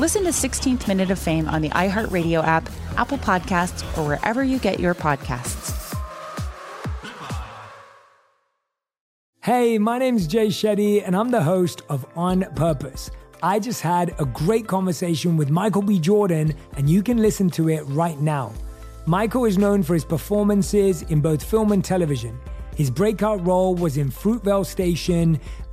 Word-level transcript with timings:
Listen 0.00 0.24
to 0.24 0.30
16th 0.30 0.88
Minute 0.88 1.10
of 1.10 1.18
Fame 1.18 1.46
on 1.46 1.60
the 1.60 1.68
iHeartRadio 1.68 2.42
app, 2.42 2.70
Apple 2.96 3.18
Podcasts, 3.18 3.82
or 3.98 4.06
wherever 4.06 4.42
you 4.42 4.58
get 4.58 4.80
your 4.80 4.94
podcasts. 4.94 5.94
Hey, 9.42 9.76
my 9.76 9.98
name's 9.98 10.26
Jay 10.26 10.46
Shetty, 10.46 11.06
and 11.06 11.14
I'm 11.14 11.30
the 11.30 11.42
host 11.42 11.82
of 11.90 12.06
On 12.16 12.46
Purpose. 12.56 13.10
I 13.42 13.58
just 13.58 13.82
had 13.82 14.14
a 14.18 14.24
great 14.24 14.66
conversation 14.66 15.36
with 15.36 15.50
Michael 15.50 15.82
B. 15.82 16.00
Jordan, 16.00 16.54
and 16.78 16.88
you 16.88 17.02
can 17.02 17.18
listen 17.18 17.50
to 17.50 17.68
it 17.68 17.82
right 17.82 18.18
now. 18.20 18.54
Michael 19.04 19.44
is 19.44 19.58
known 19.58 19.82
for 19.82 19.92
his 19.92 20.06
performances 20.06 21.02
in 21.02 21.20
both 21.20 21.44
film 21.44 21.72
and 21.72 21.84
television. 21.84 22.40
His 22.74 22.90
breakout 22.90 23.46
role 23.46 23.74
was 23.74 23.98
in 23.98 24.10
Fruitvale 24.10 24.64
Station, 24.64 25.38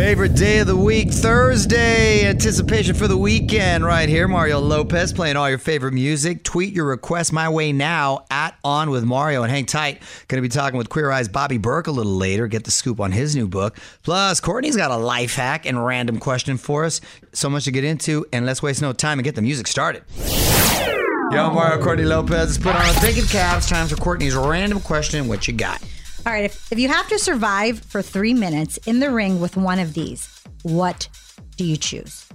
Favorite 0.00 0.34
day 0.34 0.60
of 0.60 0.66
the 0.66 0.74
week, 0.74 1.10
Thursday. 1.10 2.24
Anticipation 2.24 2.94
for 2.94 3.06
the 3.06 3.18
weekend, 3.18 3.84
right 3.84 4.08
here. 4.08 4.26
Mario 4.26 4.58
Lopez 4.58 5.12
playing 5.12 5.36
all 5.36 5.46
your 5.46 5.58
favorite 5.58 5.92
music. 5.92 6.42
Tweet 6.42 6.72
your 6.72 6.86
request 6.86 7.34
my 7.34 7.50
way 7.50 7.70
now 7.70 8.24
at 8.30 8.56
On 8.64 8.88
with 8.88 9.04
Mario 9.04 9.42
and 9.42 9.52
hang 9.52 9.66
tight. 9.66 10.00
Going 10.26 10.42
to 10.42 10.48
be 10.48 10.48
talking 10.48 10.78
with 10.78 10.88
Queer 10.88 11.10
Eye's 11.10 11.28
Bobby 11.28 11.58
Berk 11.58 11.86
a 11.86 11.90
little 11.90 12.14
later. 12.14 12.46
Get 12.46 12.64
the 12.64 12.70
scoop 12.70 12.98
on 12.98 13.12
his 13.12 13.36
new 13.36 13.46
book. 13.46 13.76
Plus, 14.02 14.40
Courtney's 14.40 14.74
got 14.74 14.90
a 14.90 14.96
life 14.96 15.34
hack 15.34 15.66
and 15.66 15.84
random 15.84 16.18
question 16.18 16.56
for 16.56 16.86
us. 16.86 17.02
So 17.34 17.50
much 17.50 17.64
to 17.64 17.70
get 17.70 17.84
into, 17.84 18.24
and 18.32 18.46
let's 18.46 18.62
waste 18.62 18.80
no 18.80 18.94
time 18.94 19.18
and 19.18 19.24
get 19.24 19.34
the 19.34 19.42
music 19.42 19.66
started. 19.66 20.02
Yo, 20.16 21.50
Mario 21.50 21.84
Courtney 21.84 22.06
Lopez 22.06 22.52
is 22.52 22.58
put 22.58 22.74
on 22.74 22.88
a 22.88 22.94
thinking 22.94 23.26
cap. 23.26 23.58
It's 23.58 23.68
time 23.68 23.86
for 23.86 23.96
Courtney's 23.96 24.34
random 24.34 24.80
question. 24.80 25.28
What 25.28 25.46
you 25.46 25.52
got? 25.52 25.82
All 26.26 26.32
right, 26.32 26.44
if, 26.44 26.70
if 26.70 26.78
you 26.78 26.88
have 26.88 27.08
to 27.08 27.18
survive 27.18 27.80
for 27.80 28.02
three 28.02 28.34
minutes 28.34 28.76
in 28.86 29.00
the 29.00 29.10
ring 29.10 29.40
with 29.40 29.56
one 29.56 29.78
of 29.78 29.94
these, 29.94 30.28
what 30.62 31.08
do 31.56 31.64
you 31.64 31.76
choose? 31.76 32.26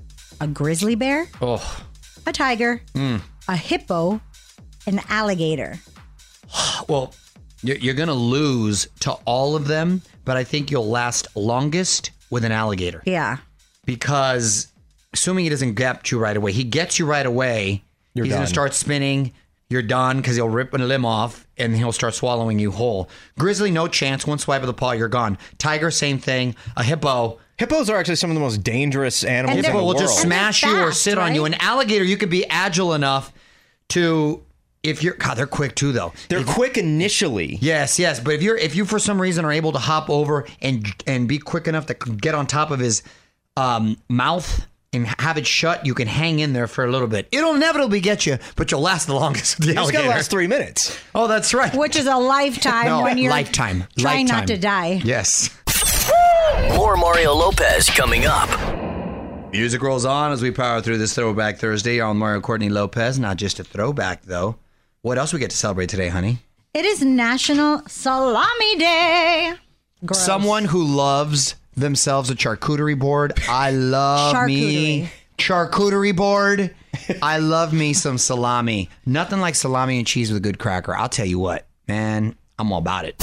A 0.41 0.47
grizzly 0.47 0.95
bear, 0.95 1.27
Oh, 1.41 1.83
a 2.25 2.31
tiger, 2.33 2.81
hmm. 2.93 3.17
a 3.47 3.55
hippo, 3.55 4.19
an 4.87 5.01
alligator? 5.07 5.79
well, 6.89 7.13
You're, 7.61 7.77
you're 7.77 7.93
going 7.93 8.07
to 8.07 8.13
lose 8.13 8.87
to 9.01 9.11
all 9.25 9.55
of 9.55 9.67
them, 9.67 10.01
but 10.25 10.35
I 10.35 10.43
think 10.43 10.71
you'll 10.71 10.89
last 10.89 11.27
longest 11.35 12.11
with 12.31 12.43
an 12.43 12.51
alligator 12.51 13.03
Yeah. 13.05 13.37
because 13.85 14.67
assuming 15.13 15.43
he 15.45 15.49
doesn't 15.49 15.75
get 15.75 16.09
you 16.11 16.17
right 16.19 16.35
away, 16.35 16.51
he 16.51 16.63
gets 16.63 16.97
you 16.97 17.05
right 17.05 17.25
away. 17.25 17.83
You're 18.15 18.25
he's 18.25 18.33
going 18.33 18.45
to 18.45 18.49
start 18.51 18.73
spinning. 18.73 19.31
You're 19.75 19.81
done 19.81 20.21
because 20.21 20.37
he'll 20.37 20.47
rip 20.47 20.73
a 20.73 20.77
limb 20.77 21.05
off 21.05 21.45
and 21.57 21.75
he'll 21.75 21.91
start 21.91 22.13
swallowing 22.13 22.59
you 22.59 22.71
whole. 22.71 23.09
Grizzly, 23.37 23.71
no 23.71 23.89
chance. 23.89 24.25
One 24.25 24.39
swipe 24.39 24.61
of 24.61 24.67
the 24.67 24.73
paw, 24.73 24.93
you're 24.93 25.09
gone. 25.09 25.37
Tiger, 25.57 25.91
same 25.91 26.17
thing. 26.17 26.55
A 26.77 26.83
hippo, 26.83 27.39
Hippos 27.57 27.89
are 27.89 27.97
actually 27.97 28.15
some 28.15 28.29
of 28.29 28.35
the 28.35 28.39
most 28.39 28.63
dangerous 28.63 29.25
animals 29.25 29.57
in 29.57 29.63
the 29.63 29.67
hippo 29.67 29.79
will 29.79 29.87
world. 29.87 29.97
just 29.99 30.21
smash 30.21 30.63
And 30.63 30.71
you 30.71 30.77
they're 30.77 30.87
or 30.87 30.91
fast, 30.91 31.01
sit 31.01 31.17
on 31.17 31.35
you. 31.35 31.43
An 31.43 31.55
alligator, 31.55 32.05
you 32.05 32.15
could 32.15 32.29
be 32.29 32.45
agile 32.45 32.93
enough 32.93 33.33
to. 33.89 34.41
If 34.81 35.03
you're 35.03 35.15
God, 35.15 35.35
they're 35.35 35.45
quick 35.45 35.75
too, 35.75 35.91
though. 35.91 36.13
They're 36.29 36.45
quick 36.45 36.77
initially. 36.77 37.57
Yes, 37.59 37.99
yes, 37.99 38.21
but 38.21 38.35
if 38.35 38.41
you're 38.41 38.55
if 38.55 38.75
you 38.75 38.85
for 38.85 38.99
some 38.99 39.19
reason 39.19 39.43
are 39.43 39.51
able 39.51 39.73
to 39.73 39.79
hop 39.79 40.09
over 40.09 40.47
and 40.61 40.87
and 41.05 41.27
be 41.27 41.37
quick 41.37 41.67
enough 41.67 41.87
to 41.87 41.95
get 41.95 42.33
on 42.33 42.47
top 42.47 42.71
of 42.71 42.79
his 42.79 43.03
um, 43.57 43.97
mouth 44.07 44.65
and 44.95 45.07
have 45.19 45.37
it 45.37 45.45
shut, 45.45 45.85
you 45.85 45.93
can 45.93 46.07
hang 46.07 46.39
in 46.39 46.53
there 46.53 46.67
for 46.67 46.85
a 46.85 46.91
little 46.91 47.07
bit. 47.07 47.27
It'll 47.31 47.55
inevitably 47.55 47.99
get 47.99 48.25
you, 48.25 48.37
but 48.55 48.71
you'll 48.71 48.81
last 48.81 49.07
the 49.07 49.13
longest. 49.15 49.57
with 49.59 49.67
The 49.67 49.73
You 49.73 49.79
just 49.79 49.91
gotta 49.93 50.07
last 50.09 50.29
three 50.31 50.47
minutes. 50.47 50.97
Oh, 51.13 51.27
that's 51.27 51.53
right. 51.53 51.73
Which 51.75 51.95
is 51.95 52.07
a 52.07 52.17
lifetime 52.17 52.85
no, 52.87 53.03
when 53.03 53.17
you're 53.17 53.31
lifetime. 53.31 53.85
trying 53.97 54.27
lifetime. 54.27 54.39
not 54.39 54.47
to 54.47 54.57
die. 54.57 55.01
Yes. 55.03 55.49
More 56.75 56.95
Mario 56.97 57.33
Lopez 57.33 57.89
coming 57.89 58.25
up. 58.25 58.49
Music 59.51 59.81
rolls 59.81 60.05
on 60.05 60.31
as 60.31 60.41
we 60.41 60.51
power 60.51 60.81
through 60.81 60.97
this 60.97 61.13
Throwback 61.13 61.57
Thursday 61.57 61.99
on 61.99 62.17
Mario 62.17 62.41
Courtney 62.41 62.69
Lopez. 62.69 63.17
Not 63.19 63.37
just 63.37 63.59
a 63.59 63.63
throwback 63.63 64.23
though. 64.23 64.57
What 65.01 65.17
else 65.17 65.31
we 65.33 65.39
get 65.39 65.51
to 65.51 65.57
celebrate 65.57 65.89
today, 65.89 66.09
honey? 66.09 66.39
It 66.73 66.83
is 66.83 67.01
National 67.01 67.81
Salami 67.87 68.75
Day. 68.77 69.53
Gross. 70.05 70.19
Someone 70.25 70.65
who 70.65 70.83
loves 70.83 71.55
themselves 71.75 72.29
a 72.29 72.35
charcuterie 72.35 72.97
board. 72.97 73.33
I 73.49 73.71
love 73.71 74.47
me 74.47 75.09
charcuterie 75.37 76.15
board. 76.15 76.73
I 77.21 77.39
love 77.39 77.73
me 77.73 77.93
some 77.93 78.17
salami. 78.17 78.89
Nothing 79.05 79.39
like 79.39 79.55
salami 79.55 79.97
and 79.97 80.07
cheese 80.07 80.31
with 80.31 80.37
a 80.37 80.41
good 80.41 80.59
cracker. 80.59 80.95
I'll 80.95 81.09
tell 81.09 81.25
you 81.25 81.39
what, 81.39 81.67
man, 81.87 82.35
I'm 82.57 82.71
all 82.71 82.79
about 82.79 83.05
it. 83.05 83.15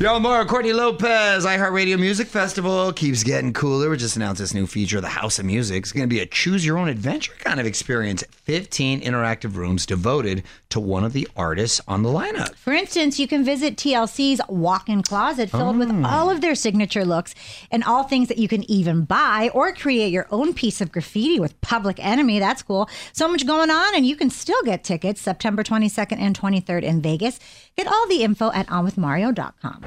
Yo, 0.00 0.20
Mario 0.20 0.46
Courtney 0.46 0.72
Lopez, 0.72 1.44
iHeartRadio 1.44 1.98
Music 1.98 2.28
Festival 2.28 2.92
keeps 2.92 3.24
getting 3.24 3.52
cooler. 3.52 3.90
We 3.90 3.96
just 3.96 4.14
announced 4.14 4.40
this 4.40 4.54
new 4.54 4.66
feature, 4.66 5.00
the 5.00 5.08
House 5.08 5.40
of 5.40 5.44
Music. 5.44 5.82
It's 5.82 5.90
going 5.90 6.08
to 6.08 6.14
be 6.14 6.20
a 6.20 6.26
choose 6.26 6.64
your 6.64 6.78
own 6.78 6.88
adventure 6.88 7.32
kind 7.40 7.58
of 7.58 7.66
experience. 7.66 8.22
15 8.30 9.00
interactive 9.00 9.56
rooms 9.56 9.86
devoted 9.86 10.44
to 10.70 10.78
one 10.80 11.02
of 11.04 11.12
the 11.12 11.26
artists 11.36 11.80
on 11.88 12.02
the 12.02 12.08
lineup. 12.10 12.54
For 12.56 12.72
instance, 12.72 13.18
you 13.18 13.26
can 13.26 13.42
visit 13.44 13.76
TLC's 13.76 14.40
walk-in 14.48 15.02
closet 15.02 15.50
filled 15.50 15.78
with 15.78 15.90
Oh. 15.90 16.02
all 16.06 16.30
of 16.30 16.40
their 16.42 16.54
signature 16.54 17.04
looks 17.04 17.34
and 17.70 17.82
all 17.84 18.02
things 18.04 18.28
that 18.28 18.36
you 18.38 18.48
can 18.48 18.68
even 18.70 19.02
buy 19.04 19.50
or 19.54 19.72
create 19.72 20.12
your 20.12 20.26
own 20.30 20.52
piece 20.52 20.80
of 20.80 20.92
graffiti 20.92 21.40
with 21.40 21.58
Public 21.62 21.98
Enemy. 22.04 22.38
That's 22.38 22.62
cool. 22.62 22.88
So 23.12 23.28
much 23.28 23.46
going 23.46 23.70
on, 23.70 23.94
and 23.94 24.04
you 24.06 24.14
can 24.16 24.28
still 24.30 24.62
get 24.62 24.84
tickets 24.84 25.20
September 25.22 25.62
22nd 25.62 26.18
and 26.18 26.38
23rd 26.38 26.82
in 26.84 27.00
Vegas. 27.00 27.40
Get 27.76 27.86
all 27.86 28.06
the 28.08 28.22
info 28.22 28.50
at 28.52 28.66
onwithmario.com. 28.68 29.84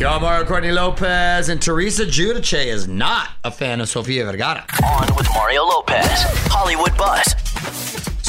Yo, 0.00 0.18
Mario 0.18 0.46
Courtney 0.46 0.72
Lopez 0.72 1.50
and 1.50 1.60
Teresa 1.60 2.06
Giudice 2.06 2.64
is 2.64 2.88
not 2.88 3.28
a 3.44 3.50
fan 3.50 3.82
of 3.82 3.88
Sofia 3.90 4.24
Vergara. 4.24 4.64
On 4.82 5.14
with 5.16 5.28
Mario 5.34 5.62
Lopez. 5.64 6.22
Hollywood 6.48 6.96
Buzz. 6.96 7.34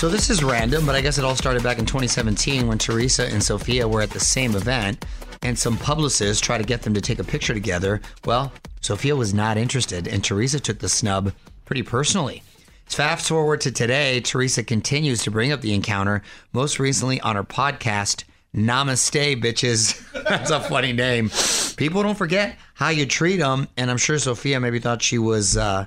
So 0.01 0.09
this 0.09 0.31
is 0.31 0.43
random, 0.43 0.87
but 0.87 0.95
I 0.95 1.01
guess 1.01 1.19
it 1.19 1.23
all 1.23 1.35
started 1.35 1.61
back 1.61 1.77
in 1.77 1.85
2017 1.85 2.65
when 2.65 2.79
Teresa 2.79 3.27
and 3.27 3.43
Sofia 3.43 3.87
were 3.87 4.01
at 4.01 4.09
the 4.09 4.19
same 4.19 4.55
event, 4.55 5.05
and 5.43 5.55
some 5.55 5.77
publicists 5.77 6.41
tried 6.41 6.57
to 6.57 6.63
get 6.63 6.81
them 6.81 6.95
to 6.95 7.01
take 7.01 7.19
a 7.19 7.23
picture 7.23 7.53
together. 7.53 8.01
Well, 8.25 8.51
Sofia 8.79 9.15
was 9.15 9.31
not 9.31 9.57
interested, 9.57 10.07
and 10.07 10.23
Teresa 10.23 10.59
took 10.59 10.79
the 10.79 10.89
snub 10.89 11.33
pretty 11.65 11.83
personally. 11.83 12.41
Fast 12.87 13.27
forward 13.27 13.61
to 13.61 13.71
today, 13.71 14.21
Teresa 14.21 14.63
continues 14.63 15.21
to 15.21 15.29
bring 15.29 15.51
up 15.51 15.61
the 15.61 15.75
encounter, 15.75 16.23
most 16.51 16.79
recently 16.79 17.21
on 17.21 17.35
her 17.35 17.43
podcast, 17.43 18.23
Namaste, 18.55 19.39
bitches. 19.39 20.01
That's 20.27 20.49
a 20.49 20.61
funny 20.61 20.93
name. 20.93 21.29
People 21.77 22.01
don't 22.01 22.17
forget 22.17 22.57
how 22.73 22.89
you 22.89 23.05
treat 23.05 23.37
them, 23.37 23.67
and 23.77 23.91
I'm 23.91 23.97
sure 23.97 24.17
Sofia 24.17 24.59
maybe 24.59 24.79
thought 24.79 25.03
she 25.03 25.19
was. 25.19 25.57
Uh, 25.57 25.85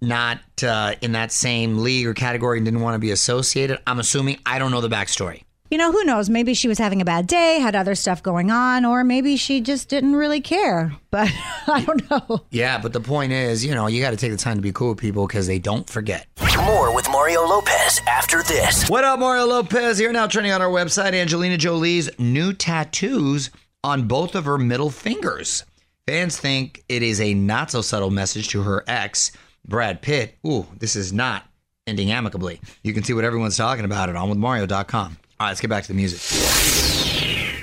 not 0.00 0.40
uh, 0.62 0.94
in 1.00 1.12
that 1.12 1.32
same 1.32 1.78
league 1.78 2.06
or 2.06 2.14
category 2.14 2.58
and 2.58 2.64
didn't 2.64 2.80
want 2.80 2.94
to 2.94 2.98
be 2.98 3.10
associated. 3.10 3.78
I'm 3.86 3.98
assuming 3.98 4.38
I 4.46 4.58
don't 4.58 4.70
know 4.70 4.80
the 4.80 4.88
backstory. 4.88 5.42
You 5.70 5.78
know, 5.78 5.90
who 5.92 6.04
knows? 6.04 6.28
Maybe 6.28 6.54
she 6.54 6.68
was 6.68 6.78
having 6.78 7.00
a 7.00 7.04
bad 7.04 7.26
day, 7.26 7.58
had 7.58 7.74
other 7.74 7.94
stuff 7.94 8.22
going 8.22 8.50
on, 8.50 8.84
or 8.84 9.02
maybe 9.02 9.36
she 9.36 9.60
just 9.60 9.88
didn't 9.88 10.14
really 10.14 10.40
care. 10.40 10.94
But 11.10 11.30
I 11.68 11.84
don't 11.84 12.10
know. 12.10 12.44
Yeah, 12.50 12.78
but 12.78 12.92
the 12.92 13.00
point 13.00 13.32
is, 13.32 13.64
you 13.64 13.72
know, 13.72 13.86
you 13.86 14.02
got 14.02 14.10
to 14.10 14.16
take 14.16 14.32
the 14.32 14.36
time 14.36 14.56
to 14.56 14.62
be 14.62 14.72
cool 14.72 14.90
with 14.90 14.98
people 14.98 15.28
because 15.28 15.46
they 15.46 15.60
don't 15.60 15.88
forget. 15.88 16.26
More 16.66 16.92
with 16.92 17.08
Mario 17.08 17.42
Lopez 17.46 18.00
after 18.08 18.42
this. 18.42 18.90
What 18.90 19.04
up, 19.04 19.20
Mario 19.20 19.46
Lopez? 19.46 19.98
Here 19.98 20.12
now, 20.12 20.26
trending 20.26 20.52
on 20.52 20.60
our 20.60 20.68
website, 20.68 21.14
Angelina 21.14 21.56
Jolie's 21.56 22.10
new 22.18 22.52
tattoos 22.52 23.50
on 23.84 24.08
both 24.08 24.34
of 24.34 24.44
her 24.44 24.58
middle 24.58 24.90
fingers. 24.90 25.64
Fans 26.06 26.36
think 26.36 26.82
it 26.88 27.02
is 27.02 27.20
a 27.20 27.32
not 27.32 27.70
so 27.70 27.80
subtle 27.80 28.10
message 28.10 28.48
to 28.48 28.62
her 28.62 28.82
ex, 28.88 29.30
Brad 29.66 30.02
Pitt. 30.02 30.36
Ooh, 30.46 30.66
this 30.78 30.96
is 30.96 31.12
not 31.12 31.44
ending 31.86 32.10
amicably. 32.10 32.60
You 32.82 32.92
can 32.92 33.02
see 33.02 33.12
what 33.12 33.24
everyone's 33.24 33.56
talking 33.56 33.84
about 33.84 34.08
on 34.08 34.16
at 34.16 34.22
onwithmario.com. 34.22 35.16
All 35.40 35.46
right, 35.46 35.50
let's 35.50 35.60
get 35.60 35.68
back 35.68 35.82
to 35.84 35.88
the 35.88 35.94
music. 35.94 36.20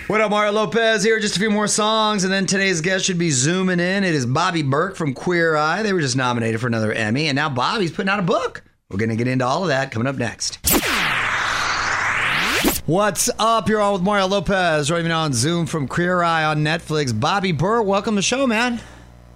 What 0.07 0.19
up, 0.19 0.31
Mario 0.31 0.51
Lopez 0.51 1.03
here? 1.03 1.19
Just 1.19 1.37
a 1.37 1.39
few 1.39 1.49
more 1.49 1.67
songs, 1.67 2.25
and 2.25 2.33
then 2.33 2.45
today's 2.45 2.81
guest 2.81 3.05
should 3.05 3.17
be 3.17 3.29
zooming 3.29 3.79
in. 3.79 4.03
It 4.03 4.13
is 4.13 4.25
Bobby 4.25 4.61
Berk 4.61 4.97
from 4.97 5.13
Queer 5.13 5.55
Eye. 5.55 5.83
They 5.83 5.93
were 5.93 6.01
just 6.01 6.17
nominated 6.17 6.59
for 6.59 6.67
another 6.67 6.91
Emmy, 6.91 7.27
and 7.27 7.35
now 7.35 7.49
Bobby's 7.49 7.91
putting 7.91 8.09
out 8.09 8.19
a 8.19 8.23
book. 8.23 8.63
We're 8.89 8.97
going 8.97 9.09
to 9.09 9.15
get 9.15 9.29
into 9.29 9.45
all 9.45 9.61
of 9.61 9.69
that 9.69 9.91
coming 9.91 10.07
up 10.07 10.17
next. 10.17 10.59
What's 12.85 13.29
up? 13.39 13.69
You're 13.69 13.79
on 13.79 13.93
with 13.93 14.01
Mario 14.01 14.27
Lopez, 14.27 14.91
right 14.91 14.99
even 14.99 15.13
on 15.13 15.31
Zoom 15.31 15.65
from 15.65 15.87
Queer 15.87 16.23
Eye 16.23 16.43
on 16.43 16.57
Netflix. 16.57 17.17
Bobby 17.17 17.53
Berk, 17.53 17.85
welcome 17.85 18.15
to 18.15 18.17
the 18.17 18.21
show, 18.21 18.45
man. 18.45 18.81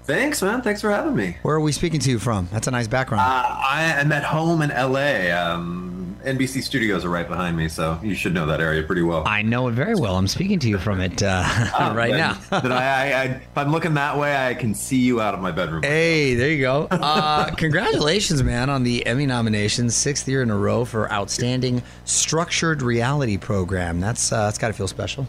Thanks, 0.06 0.42
man. 0.42 0.62
Thanks 0.62 0.82
for 0.82 0.92
having 0.92 1.16
me. 1.16 1.38
Where 1.42 1.56
are 1.56 1.60
we 1.60 1.72
speaking 1.72 2.00
to 2.02 2.12
you 2.12 2.20
from? 2.20 2.48
That's 2.52 2.68
a 2.68 2.72
nice 2.72 2.88
background. 2.88 3.22
Uh, 3.22 3.26
I 3.68 3.84
am 3.98 4.12
at 4.12 4.24
home 4.24 4.62
in 4.62 4.70
LA. 4.70 5.32
Um, 5.36 6.16
NBC 6.24 6.62
studios 6.64 7.04
are 7.06 7.10
right 7.10 7.28
behind 7.28 7.58
me, 7.58 7.68
so 7.68 8.00
you 8.04 8.14
should 8.16 8.34
know 8.34 8.46
that 8.48 8.60
area 8.62 8.84
pretty 8.84 9.02
well. 9.02 9.24
I 9.28 9.42
know 9.42 9.68
it 9.68 9.72
very 9.74 9.96
well. 9.96 10.16
I'm 10.16 10.28
speaking 10.28 10.60
to 10.60 10.70
you 10.70 10.78
from 10.78 11.00
it 11.02 11.24
uh, 11.24 11.44
right 11.96 12.12
Then- 12.12 12.20
now. 12.20 12.34
then 12.62 12.72
I, 12.72 12.84
I, 12.84 13.22
I, 13.22 13.24
if 13.26 13.58
I'm 13.58 13.72
looking 13.72 13.96
that 13.96 14.18
way, 14.18 14.36
I 14.48 14.54
can 14.54 14.76
see 14.76 14.98
you 15.00 15.22
out 15.22 15.34
of 15.34 15.40
my 15.40 15.52
bedroom. 15.52 15.82
Hey, 15.84 16.36
there 16.36 16.50
you 16.50 16.62
go. 16.62 16.88
Uh, 16.92 17.50
congratulations, 17.58 18.44
man, 18.44 18.70
on 18.70 18.84
the 18.84 19.06
Emmy 19.08 19.26
nominations, 19.26 19.96
sixth 19.96 20.28
year 20.28 20.42
in 20.44 20.50
a 20.52 20.58
row 20.58 20.86
for 20.86 21.12
outstanding 21.12 21.82
structured 22.06 22.82
reality 22.84 23.38
program. 23.38 24.00
That's 24.00 24.32
uh, 24.32 24.46
that's 24.46 24.58
got 24.60 24.68
to 24.68 24.74
feel 24.74 24.88
special. 24.88 25.28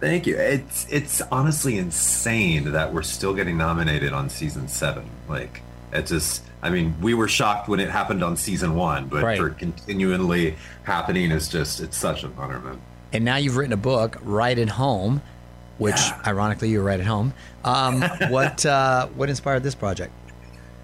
Thank 0.00 0.26
you. 0.26 0.36
It's 0.36 0.86
it's 0.90 1.20
honestly 1.30 1.76
insane 1.78 2.72
that 2.72 2.92
we're 2.92 3.02
still 3.02 3.34
getting 3.34 3.58
nominated 3.58 4.12
on 4.12 4.30
season 4.30 4.66
seven. 4.66 5.08
Like 5.28 5.62
it 5.92 6.06
just, 6.06 6.42
I 6.62 6.70
mean, 6.70 6.94
we 7.00 7.14
were 7.14 7.28
shocked 7.28 7.68
when 7.68 7.80
it 7.80 7.90
happened 7.90 8.22
on 8.24 8.36
season 8.36 8.74
one, 8.74 9.08
but 9.08 9.22
Right. 9.22 9.38
for 9.38 9.50
continually 9.50 10.56
happening 10.84 11.30
is 11.32 11.48
just, 11.48 11.80
it's 11.80 11.96
such 11.96 12.22
an 12.22 12.32
honor, 12.38 12.60
man. 12.60 12.80
And 13.12 13.24
now 13.24 13.36
you've 13.36 13.56
written 13.56 13.72
a 13.72 13.76
book, 13.76 14.16
Right 14.22 14.56
at 14.56 14.68
Home, 14.68 15.20
which 15.78 15.98
ironically 16.26 16.68
you're 16.70 16.84
right 16.84 17.00
at 17.00 17.06
home. 17.06 17.34
Um, 17.64 18.02
what 18.30 18.64
uh, 18.64 19.08
what 19.08 19.28
inspired 19.28 19.62
this 19.62 19.74
project? 19.74 20.12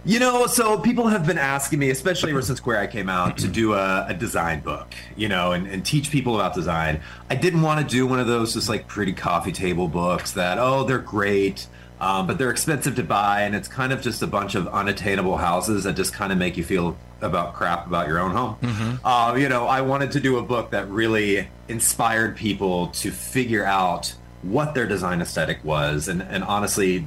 You 0.07 0.21
know, 0.21 0.47
so 0.47 0.79
people 0.79 1.09
have 1.09 1.27
been 1.27 1.37
asking 1.37 1.81
me, 1.81 1.91
especially 1.91 2.31
ever 2.31 2.41
since 2.41 2.61
Queer 2.61 2.79
Eye 2.79 2.87
came 2.87 3.09
out, 3.09 3.39
to 3.39 3.49
do 3.49 3.75
a, 3.75 4.07
a 4.09 4.15
design 4.15 4.61
book, 4.61 4.95
you 5.17 5.29
know, 5.29 5.51
and, 5.51 5.67
and 5.67 5.85
teach 5.85 6.13
people 6.13 6.37
about 6.37 6.55
design. 6.55 7.01
I 7.29 7.35
didn't 7.35 7.63
want 7.63 7.81
to 7.81 7.93
do 7.93 8.07
one 8.07 8.21
of 8.21 8.29
those 8.29 8.55
just 8.55 8.69
like 8.69 8.87
pretty 8.87 9.13
coffee 9.13 9.51
table 9.51 9.89
books 9.89 10.31
that, 10.33 10.59
oh, 10.61 10.85
they're 10.85 11.01
great, 11.01 11.67
um, 11.99 12.29
but 12.29 12.39
they're 12.39 12.53
expensive 12.53 12.95
to 12.95 13.03
buy, 13.03 13.43
and 13.43 13.57
it's 13.57 13.67
kind 13.67 13.93
of 13.93 14.01
just 14.01 14.23
a 14.23 14.29
bunch 14.29 14.55
of 14.55 14.69
unattainable 14.69 15.39
houses 15.39 15.83
that 15.83 15.97
just 15.97 16.13
kind 16.13 16.31
of 16.31 16.39
make 16.39 16.57
you 16.57 16.63
feel 16.63 16.97
about 17.21 17.55
crap 17.55 17.89
about 17.89 18.07
your 18.07 18.21
own 18.21 18.31
home. 18.31 19.01
Uh, 19.05 19.35
you 19.37 19.49
know, 19.49 19.67
I 19.67 19.81
wanted 19.81 20.13
to 20.13 20.21
do 20.21 20.39
a 20.39 20.43
book 20.43 20.71
that 20.71 20.89
really 20.89 21.49
inspired 21.67 22.37
people 22.37 22.87
to 22.89 23.11
figure 23.11 23.65
out 23.65 24.15
what 24.43 24.73
their 24.73 24.87
design 24.87 25.21
aesthetic 25.21 25.65
was, 25.65 26.07
and, 26.07 26.23
and 26.23 26.45
honestly 26.45 27.05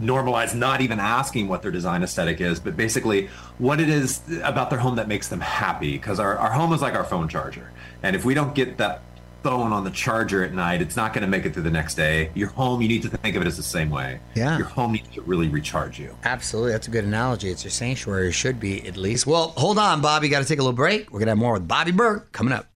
normalize 0.00 0.54
not 0.54 0.80
even 0.80 0.98
asking 1.00 1.48
what 1.48 1.62
their 1.62 1.70
design 1.70 2.02
aesthetic 2.02 2.40
is, 2.40 2.60
but 2.60 2.76
basically 2.76 3.28
what 3.58 3.80
it 3.80 3.88
is 3.88 4.20
about 4.42 4.70
their 4.70 4.78
home 4.78 4.96
that 4.96 5.08
makes 5.08 5.28
them 5.28 5.40
happy. 5.40 5.92
Because 5.92 6.18
our, 6.20 6.36
our 6.36 6.52
home 6.52 6.72
is 6.72 6.82
like 6.82 6.94
our 6.94 7.04
phone 7.04 7.28
charger. 7.28 7.70
And 8.02 8.16
if 8.16 8.24
we 8.24 8.34
don't 8.34 8.54
get 8.54 8.78
that 8.78 9.02
phone 9.44 9.72
on 9.72 9.84
the 9.84 9.90
charger 9.90 10.42
at 10.42 10.54
night, 10.54 10.80
it's 10.80 10.96
not 10.96 11.12
going 11.12 11.20
to 11.22 11.28
make 11.28 11.44
it 11.44 11.52
through 11.52 11.62
the 11.62 11.70
next 11.70 11.94
day. 11.94 12.30
Your 12.34 12.48
home, 12.48 12.80
you 12.80 12.88
need 12.88 13.02
to 13.02 13.10
think 13.10 13.36
of 13.36 13.42
it 13.42 13.46
as 13.46 13.58
the 13.58 13.62
same 13.62 13.90
way. 13.90 14.18
Yeah. 14.34 14.56
Your 14.56 14.66
home 14.66 14.92
needs 14.92 15.08
to 15.10 15.20
really 15.20 15.48
recharge 15.48 16.00
you. 16.00 16.16
Absolutely, 16.24 16.72
that's 16.72 16.88
a 16.88 16.90
good 16.90 17.04
analogy. 17.04 17.50
It's 17.50 17.62
your 17.62 17.70
sanctuary, 17.70 18.32
should 18.32 18.58
be 18.58 18.86
at 18.88 18.96
least. 18.96 19.26
Well, 19.26 19.48
hold 19.56 19.78
on, 19.78 20.00
Bobby. 20.00 20.26
You 20.26 20.30
got 20.30 20.40
to 20.40 20.48
take 20.48 20.58
a 20.58 20.62
little 20.62 20.72
break. 20.72 21.12
We're 21.12 21.18
gonna 21.18 21.32
have 21.32 21.38
more 21.38 21.52
with 21.52 21.68
Bobby 21.68 21.92
Berk 21.92 22.32
coming 22.32 22.54
up. 22.54 22.66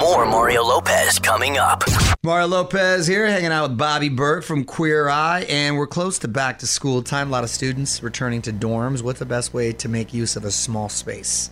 More 0.00 0.26
Mario 0.26 0.62
Lopez 0.62 1.18
coming 1.18 1.58
up. 1.58 1.82
Mario 2.22 2.46
Lopez 2.46 3.06
here, 3.06 3.26
hanging 3.26 3.52
out 3.52 3.70
with 3.70 3.78
Bobby 3.78 4.08
Berk 4.08 4.44
from 4.44 4.64
Queer 4.64 5.08
Eye, 5.08 5.46
and 5.48 5.76
we're 5.76 5.86
close 5.86 6.18
to 6.20 6.28
back 6.28 6.58
to 6.60 6.66
school 6.66 7.02
time. 7.02 7.28
A 7.28 7.30
lot 7.30 7.44
of 7.44 7.50
students 7.50 8.02
returning 8.02 8.42
to 8.42 8.52
dorms. 8.52 9.02
What's 9.02 9.18
the 9.18 9.26
best 9.26 9.54
way 9.54 9.72
to 9.72 9.88
make 9.88 10.14
use 10.14 10.36
of 10.36 10.44
a 10.44 10.50
small 10.50 10.88
space? 10.88 11.50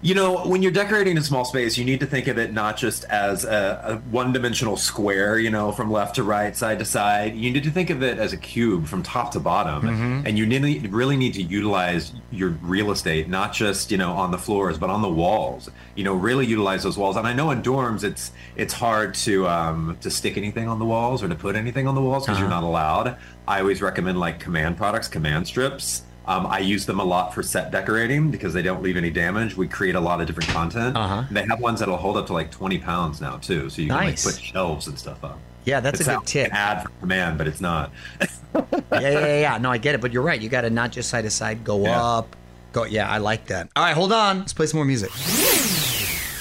You 0.00 0.14
know, 0.14 0.46
when 0.46 0.62
you're 0.62 0.70
decorating 0.70 1.18
a 1.18 1.22
small 1.22 1.44
space, 1.44 1.76
you 1.76 1.84
need 1.84 1.98
to 1.98 2.06
think 2.06 2.28
of 2.28 2.38
it 2.38 2.52
not 2.52 2.76
just 2.76 3.02
as 3.06 3.44
a, 3.44 3.82
a 3.84 3.96
one-dimensional 4.12 4.76
square, 4.76 5.40
you 5.40 5.50
know, 5.50 5.72
from 5.72 5.90
left 5.90 6.14
to 6.14 6.22
right, 6.22 6.54
side 6.54 6.78
to 6.78 6.84
side. 6.84 7.34
You 7.34 7.50
need 7.50 7.64
to 7.64 7.70
think 7.72 7.90
of 7.90 8.00
it 8.00 8.16
as 8.16 8.32
a 8.32 8.36
cube 8.36 8.86
from 8.86 9.02
top 9.02 9.32
to 9.32 9.40
bottom, 9.40 9.82
Mhm. 9.82 10.22
and 10.24 10.38
you 10.38 10.46
need, 10.46 10.92
really 10.92 11.16
need 11.16 11.34
to 11.34 11.42
utilize 11.42 12.12
your 12.30 12.50
real 12.62 12.92
estate, 12.92 13.28
not 13.28 13.52
just 13.52 13.90
you 13.90 13.96
know 13.98 14.12
on 14.12 14.30
the 14.30 14.38
floors, 14.38 14.78
but 14.78 14.88
on 14.88 15.02
the 15.02 15.08
walls. 15.08 15.68
You 15.96 16.04
know, 16.04 16.14
really 16.14 16.46
utilize 16.46 16.84
those 16.84 16.96
walls. 16.96 17.16
And 17.16 17.26
I 17.26 17.32
know 17.32 17.50
in 17.50 17.60
dorms, 17.62 18.04
it's 18.04 18.30
it's 18.54 18.74
hard 18.74 19.14
to 19.26 19.48
um, 19.48 19.96
to 20.00 20.10
stick 20.12 20.36
anything 20.36 20.68
on 20.68 20.78
the 20.78 20.84
walls 20.84 21.24
or 21.24 21.28
to 21.28 21.34
put 21.34 21.56
anything 21.56 21.88
on 21.88 21.96
the 21.96 22.00
walls 22.02 22.24
because 22.24 22.38
you're 22.38 22.46
Uh-huh. 22.46 22.60
not 22.60 22.66
allowed. 22.66 23.16
I 23.48 23.58
always 23.62 23.82
recommend 23.82 24.20
like 24.20 24.38
command 24.38 24.76
products, 24.76 25.08
command 25.08 25.48
strips. 25.48 26.02
Um, 26.28 26.46
I 26.46 26.58
use 26.58 26.84
them 26.84 27.00
a 27.00 27.04
lot 27.04 27.32
for 27.34 27.42
set 27.42 27.70
decorating 27.70 28.30
because 28.30 28.52
they 28.52 28.60
don't 28.62 28.82
leave 28.82 28.98
any 28.98 29.08
damage. 29.10 29.56
We 29.56 29.66
create 29.66 29.94
a 29.94 30.00
lot 30.00 30.20
of 30.20 30.26
different 30.26 30.50
content. 30.50 30.94
Uh-huh. 30.94 31.24
They 31.30 31.44
have 31.46 31.58
ones 31.58 31.80
that'll 31.80 31.96
hold 31.96 32.18
up 32.18 32.26
to 32.26 32.34
like 32.34 32.50
20 32.50 32.78
pounds 32.78 33.20
now 33.22 33.38
too, 33.38 33.70
so 33.70 33.80
you 33.80 33.88
can 33.88 33.96
Nice. 33.96 34.26
like 34.26 34.34
put 34.34 34.44
shelves 34.44 34.86
and 34.88 34.98
stuff 34.98 35.24
up. 35.24 35.38
Yeah, 35.64 35.80
that's 35.80 36.00
a 36.00 36.04
good 36.04 36.26
tip. 36.26 36.46
an 36.50 36.52
ad 36.56 36.82
for 36.82 36.90
command, 37.00 37.38
but 37.38 37.48
it's 37.48 37.60
not. 37.60 37.90
yeah, 38.54 38.62
yeah, 38.92 39.00
yeah, 39.10 39.40
yeah. 39.40 39.58
No, 39.58 39.70
I 39.70 39.78
get 39.78 39.94
it, 39.94 40.00
but 40.00 40.12
you're 40.12 40.22
right. 40.22 40.40
You 40.40 40.48
got 40.48 40.62
to 40.62 40.70
not 40.70 40.92
just 40.92 41.08
side 41.10 41.22
to 41.22 41.30
side, 41.30 41.64
go 41.64 41.86
up, 41.86 42.36
go. 42.72 42.84
Yeah, 42.84 43.08
I 43.10 43.18
like 43.18 43.46
that. 43.46 43.68
All 43.74 43.84
right, 43.84 43.94
hold 43.94 44.12
on. 44.12 44.40
Let's 44.40 44.52
play 44.52 44.66
some 44.66 44.78
more 44.78 44.84
music. 44.86 45.10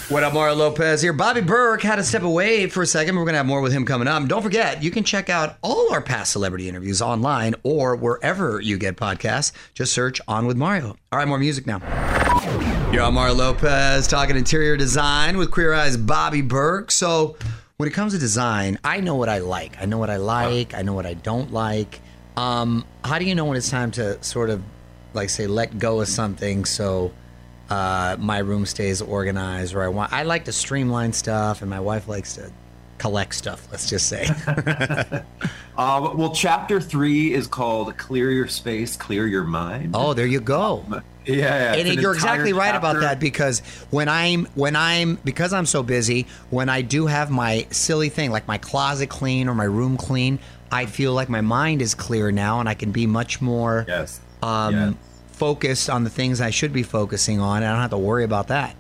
What 0.10 0.24
up, 0.24 0.34
Mario 0.34 0.56
Lopez 0.56 1.02
here. 1.02 1.12
Bobby 1.12 1.42
Berk 1.42 1.82
had 1.82 1.98
to 1.98 2.04
step 2.04 2.22
away 2.22 2.68
for 2.68 2.82
a 2.82 2.86
second. 2.86 3.18
We're 3.18 3.26
going 3.26 3.34
to 3.34 3.40
have 3.40 3.46
more 3.46 3.60
with 3.60 3.74
him 3.74 3.86
coming 3.86 4.08
up. 4.08 4.26
Don't 4.30 4.42
forget, 4.42 4.82
you 4.82 4.90
can 4.90 5.04
check 5.04 5.30
out 5.30 5.58
all 5.62 5.92
our 5.92 6.02
past 6.02 6.32
celebrity 6.32 6.70
interviews 6.70 7.02
online 7.02 7.56
or 7.64 7.94
wherever 7.98 8.62
you 8.62 8.78
get 8.78 8.96
podcasts. 8.96 9.52
Just 9.74 9.92
search 9.92 10.22
On 10.30 10.48
with 10.48 10.56
Mario. 10.56 10.96
All 11.12 11.20
right, 11.20 11.28
more 11.28 11.38
music 11.38 11.68
now. 11.68 11.80
Yo, 12.94 13.06
I'm 13.06 13.16
Mario 13.16 13.34
Lopez 13.34 14.08
talking 14.08 14.38
interior 14.38 14.78
design 14.78 15.38
with 15.38 15.52
Queer 15.52 15.74
Eye's 15.74 15.98
Bobby 15.98 16.42
Berk. 16.42 16.90
So, 16.90 17.36
when 17.76 17.90
it 17.90 17.92
comes 17.92 18.14
to 18.14 18.20
design, 18.20 18.80
I 18.86 19.02
know 19.02 19.16
what 19.16 19.28
I 19.28 19.40
like. 19.40 19.74
I 19.82 19.86
know 19.86 19.98
what 19.98 20.10
I 20.10 20.16
like. 20.16 20.74
I 20.74 20.84
know 20.84 20.94
what 20.94 21.06
I 21.06 21.16
don't 21.16 21.52
like. 21.52 22.00
Um, 22.38 22.86
how 23.04 23.20
do 23.20 23.26
you 23.26 23.36
know 23.36 23.44
when 23.44 23.58
it's 23.58 23.70
time 23.70 23.92
to 23.92 24.24
sort 24.24 24.52
of, 24.52 24.64
like, 25.14 25.30
say, 25.30 25.48
let 25.48 25.78
go 25.78 26.00
of 26.00 26.08
something 26.08 26.64
so 26.64 27.12
uh, 27.70 28.16
my 28.20 28.40
room 28.40 28.66
stays 28.66 29.02
organized, 29.02 29.74
or 29.76 29.84
I 29.84 29.88
want? 29.88 30.14
I 30.14 30.24
like 30.24 30.46
to 30.46 30.52
streamline 30.52 31.14
stuff, 31.14 31.62
and 31.62 31.70
my 31.70 31.80
wife 31.80 32.08
likes 32.08 32.36
to 32.36 32.52
collect 32.98 33.36
stuff. 33.36 33.68
Let's 33.72 33.90
just 33.90 34.08
say. 34.08 34.28
Uh, 35.78 36.12
well, 36.16 36.34
chapter 36.34 36.82
three 36.82 37.32
is 37.36 37.46
called 37.46 37.96
"Clear 37.98 38.32
Your 38.32 38.48
Space, 38.48 38.98
Clear 38.98 39.28
Your 39.28 39.44
Mind." 39.44 39.92
Oh, 39.94 40.16
there 40.16 40.26
you 40.26 40.42
go. 40.42 40.84
Yeah, 41.28 41.36
yeah 41.36 41.80
and 41.82 41.90
an 41.90 42.00
you're 42.00 42.14
exactly 42.14 42.54
right 42.54 42.74
about 42.74 43.02
that 43.02 43.20
because 43.20 43.60
when 43.90 44.08
I'm 44.08 44.46
when 44.56 44.78
I'm 44.78 45.16
because 45.26 45.52
I'm 45.52 45.66
so 45.66 45.84
busy, 45.84 46.26
when 46.52 46.70
I 46.70 46.82
do 46.82 47.06
have 47.06 47.30
my 47.30 47.68
silly 47.70 48.08
thing 48.08 48.32
like 48.32 48.48
my 48.48 48.58
closet 48.58 49.10
clean 49.10 49.50
or 49.50 49.54
my 49.54 49.66
room 49.66 49.98
clean, 49.98 50.40
I 50.72 50.86
feel 50.86 51.14
like 51.14 51.28
my 51.28 51.42
mind 51.42 51.82
is 51.82 51.96
clear 51.96 52.32
now 52.32 52.62
and 52.62 52.70
I 52.70 52.76
can 52.76 52.94
be 52.94 53.08
much 53.08 53.42
more 53.42 53.84
yes. 53.90 54.22
um 54.42 54.74
Yes. 54.74 54.94
Focused 55.38 55.90
on 55.90 56.04
the 56.04 56.10
things 56.10 56.42
I 56.42 56.50
should 56.50 56.74
be 56.74 56.84
focusing 56.84 57.40
on 57.40 57.58
and 57.58 57.68
I 57.68 57.72
don't 57.74 57.82
have 57.82 57.92
to 57.92 57.98
worry 57.98 58.24
about 58.24 58.48
that. 58.48 58.76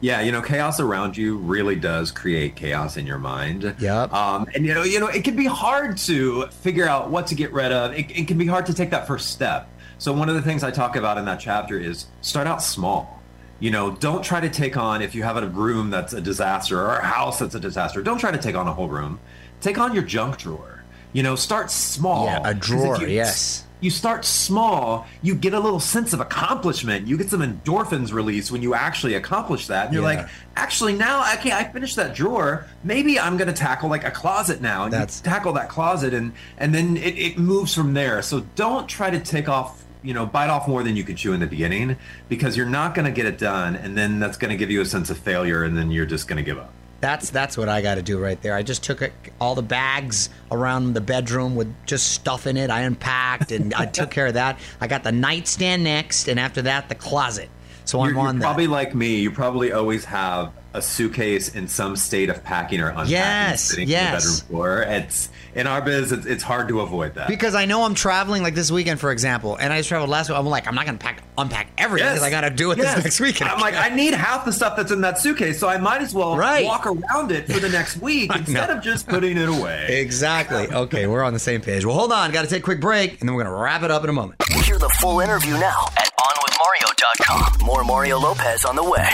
Yeah, 0.00 0.20
you 0.20 0.30
know, 0.30 0.42
chaos 0.42 0.78
around 0.78 1.16
you 1.16 1.38
really 1.38 1.74
does 1.74 2.10
create 2.10 2.54
chaos 2.54 2.96
in 2.96 3.06
your 3.06 3.18
mind. 3.18 3.74
Yep. 3.78 4.12
Um, 4.12 4.46
and 4.54 4.64
you 4.66 4.74
know, 4.74 4.82
you 4.82 5.00
know, 5.00 5.06
it 5.08 5.24
can 5.24 5.36
be 5.36 5.46
hard 5.46 5.96
to 5.98 6.46
figure 6.48 6.86
out 6.86 7.10
what 7.10 7.26
to 7.28 7.34
get 7.34 7.52
rid 7.52 7.72
of. 7.72 7.92
It, 7.94 8.10
it 8.10 8.28
can 8.28 8.36
be 8.36 8.46
hard 8.46 8.66
to 8.66 8.74
take 8.74 8.90
that 8.90 9.06
first 9.06 9.30
step. 9.30 9.68
So 9.98 10.12
one 10.12 10.28
of 10.28 10.34
the 10.34 10.42
things 10.42 10.62
I 10.62 10.70
talk 10.70 10.96
about 10.96 11.16
in 11.16 11.24
that 11.24 11.40
chapter 11.40 11.80
is 11.80 12.06
start 12.20 12.46
out 12.46 12.62
small. 12.62 13.22
You 13.58 13.70
know, 13.70 13.90
don't 13.92 14.22
try 14.22 14.38
to 14.40 14.50
take 14.50 14.76
on 14.76 15.00
if 15.00 15.14
you 15.14 15.22
have 15.22 15.38
a 15.38 15.46
room 15.48 15.88
that's 15.88 16.12
a 16.12 16.20
disaster 16.20 16.78
or 16.78 16.96
a 16.98 17.04
house 17.06 17.38
that's 17.38 17.54
a 17.54 17.60
disaster. 17.60 18.02
Don't 18.02 18.18
try 18.18 18.30
to 18.30 18.38
take 18.38 18.54
on 18.54 18.68
a 18.68 18.72
whole 18.74 18.88
room. 18.88 19.18
Take 19.62 19.78
on 19.78 19.94
your 19.94 20.02
junk 20.02 20.36
drawer. 20.36 20.84
You 21.14 21.22
know, 21.22 21.36
start 21.36 21.70
small. 21.70 22.26
Yeah, 22.26 22.42
a 22.44 22.52
drawer, 22.52 23.00
you- 23.00 23.06
yes. 23.06 23.64
You 23.80 23.90
start 23.90 24.24
small, 24.24 25.06
you 25.22 25.34
get 25.34 25.52
a 25.52 25.60
little 25.60 25.80
sense 25.80 26.12
of 26.12 26.20
accomplishment. 26.20 27.06
You 27.06 27.16
get 27.18 27.28
some 27.30 27.40
endorphins 27.40 28.12
released 28.12 28.50
when 28.50 28.62
you 28.62 28.74
actually 28.74 29.14
accomplish 29.14 29.66
that. 29.66 29.86
And 29.86 29.94
you're 29.94 30.02
Yeah. 30.02 30.20
like, 30.22 30.28
actually, 30.56 30.94
now 30.94 31.20
I 31.20 31.36
can 31.36 31.52
I 31.52 31.64
finished 31.64 31.96
that 31.96 32.14
drawer. 32.14 32.66
Maybe 32.84 33.20
I'm 33.20 33.36
going 33.36 33.48
to 33.48 33.54
tackle 33.54 33.90
like 33.90 34.04
a 34.04 34.10
closet 34.10 34.60
now. 34.62 34.84
And 34.84 34.92
That's- 34.92 35.20
you 35.24 35.30
tackle 35.30 35.52
that 35.54 35.68
closet, 35.68 36.14
and 36.14 36.32
and 36.58 36.74
then 36.74 36.96
it, 36.96 37.18
it 37.18 37.38
moves 37.38 37.74
from 37.74 37.92
there. 37.94 38.22
So 38.22 38.40
don't 38.56 38.88
try 38.88 39.10
to 39.10 39.20
take 39.20 39.48
off. 39.48 39.82
You 40.02 40.14
know, 40.14 40.24
bite 40.24 40.50
off 40.50 40.68
more 40.68 40.84
than 40.84 40.94
you 40.94 41.02
can 41.02 41.16
chew 41.16 41.32
in 41.32 41.40
the 41.40 41.48
beginning 41.48 41.96
because 42.28 42.56
you're 42.56 42.64
not 42.64 42.94
going 42.94 43.06
to 43.06 43.10
get 43.10 43.26
it 43.26 43.38
done, 43.38 43.74
and 43.74 43.98
then 43.98 44.20
that's 44.20 44.36
going 44.36 44.50
to 44.52 44.56
give 44.56 44.70
you 44.70 44.80
a 44.80 44.84
sense 44.86 45.10
of 45.10 45.18
failure, 45.18 45.64
and 45.64 45.76
then 45.76 45.90
you're 45.90 46.06
just 46.06 46.28
going 46.28 46.36
to 46.36 46.44
give 46.44 46.58
up. 46.58 46.72
That's 47.00 47.30
that's 47.30 47.56
what 47.58 47.68
I 47.68 47.82
got 47.82 47.96
to 47.96 48.02
do 48.02 48.18
right 48.18 48.40
there. 48.40 48.54
I 48.54 48.62
just 48.62 48.82
took 48.82 49.02
it, 49.02 49.12
all 49.40 49.54
the 49.54 49.62
bags 49.62 50.30
around 50.50 50.94
the 50.94 51.00
bedroom 51.00 51.54
with 51.54 51.72
just 51.84 52.12
stuff 52.12 52.46
in 52.46 52.56
it. 52.56 52.70
I 52.70 52.80
unpacked 52.82 53.52
and 53.52 53.74
I 53.74 53.86
took 53.86 54.10
care 54.10 54.26
of 54.26 54.34
that. 54.34 54.58
I 54.80 54.86
got 54.86 55.02
the 55.02 55.12
nightstand 55.12 55.84
next, 55.84 56.28
and 56.28 56.40
after 56.40 56.62
that, 56.62 56.88
the 56.88 56.94
closet. 56.94 57.50
So 57.84 58.00
I'm 58.00 58.10
you're, 58.10 58.18
on 58.18 58.24
you're 58.26 58.40
that. 58.40 58.46
probably 58.46 58.66
like 58.66 58.94
me. 58.94 59.20
You 59.20 59.30
probably 59.30 59.72
always 59.72 60.04
have 60.06 60.52
a 60.76 60.82
suitcase 60.82 61.54
in 61.54 61.66
some 61.68 61.96
state 61.96 62.28
of 62.30 62.44
packing 62.44 62.80
or 62.80 62.88
unpacking 62.90 63.10
Yes, 63.12 63.62
sitting 63.62 63.88
yes. 63.88 64.04
on 64.06 64.12
the 64.12 64.18
bedroom 64.18 64.48
floor. 64.48 64.82
It's 64.82 65.28
in 65.54 65.66
our 65.66 65.80
biz. 65.80 66.12
It's, 66.12 66.26
it's 66.26 66.42
hard 66.42 66.68
to 66.68 66.80
avoid 66.80 67.14
that. 67.14 67.28
Because 67.28 67.54
I 67.54 67.64
know 67.64 67.82
I'm 67.84 67.94
traveling 67.94 68.42
like 68.42 68.54
this 68.54 68.70
weekend, 68.70 69.00
for 69.00 69.10
example, 69.10 69.56
and 69.56 69.72
I 69.72 69.78
just 69.78 69.88
traveled 69.88 70.10
last 70.10 70.28
week. 70.28 70.38
I'm 70.38 70.44
like, 70.46 70.66
I'm 70.68 70.74
not 70.74 70.84
gonna 70.86 70.98
pack 70.98 71.22
unpack 71.38 71.68
everything 71.78 72.08
because 72.08 72.22
I 72.22 72.30
got 72.30 72.42
to 72.42 72.50
do 72.50 72.70
it 72.72 72.78
Yes. 72.78 72.94
this 72.96 73.04
next 73.04 73.20
weekend. 73.20 73.50
I'm 73.50 73.60
like, 73.60 73.74
I 73.74 73.88
need 73.94 74.14
half 74.14 74.44
the 74.44 74.52
stuff 74.52 74.76
that's 74.76 74.90
in 74.92 75.00
that 75.02 75.18
suitcase, 75.18 75.58
so 75.58 75.68
I 75.68 75.76
might 75.78 76.00
as 76.02 76.14
well 76.14 76.36
Right. 76.36 76.64
walk 76.64 76.86
around 76.86 77.30
it 77.32 77.46
for 77.50 77.58
the 77.60 77.68
next 77.68 77.96
week 78.02 78.34
instead 78.34 78.70
of 78.70 78.82
just 78.82 79.06
putting 79.06 79.36
it 79.38 79.48
away. 79.48 79.86
exactly. 80.00 80.68
Okay, 80.70 81.06
we're 81.06 81.22
on 81.22 81.32
the 81.32 81.38
same 81.38 81.60
page. 81.62 81.84
Well, 81.84 81.94
hold 81.96 82.12
on. 82.12 82.30
Got 82.32 82.42
to 82.42 82.48
take 82.48 82.60
a 82.60 82.64
quick 82.64 82.80
break, 82.80 83.20
and 83.20 83.28
then 83.28 83.34
we're 83.34 83.44
gonna 83.44 83.56
wrap 83.56 83.82
it 83.82 83.90
up 83.90 84.04
in 84.04 84.10
a 84.10 84.12
moment. 84.12 84.42
Hear 84.64 84.78
the 84.78 84.88
full 85.00 85.20
interview 85.20 85.52
now 85.54 85.86
at 85.96 86.10
OnWithMario.com. 86.18 87.66
More 87.66 87.84
Mario 87.84 88.18
Lopez 88.18 88.64
on 88.64 88.76
the 88.76 88.82
way. 88.84 89.08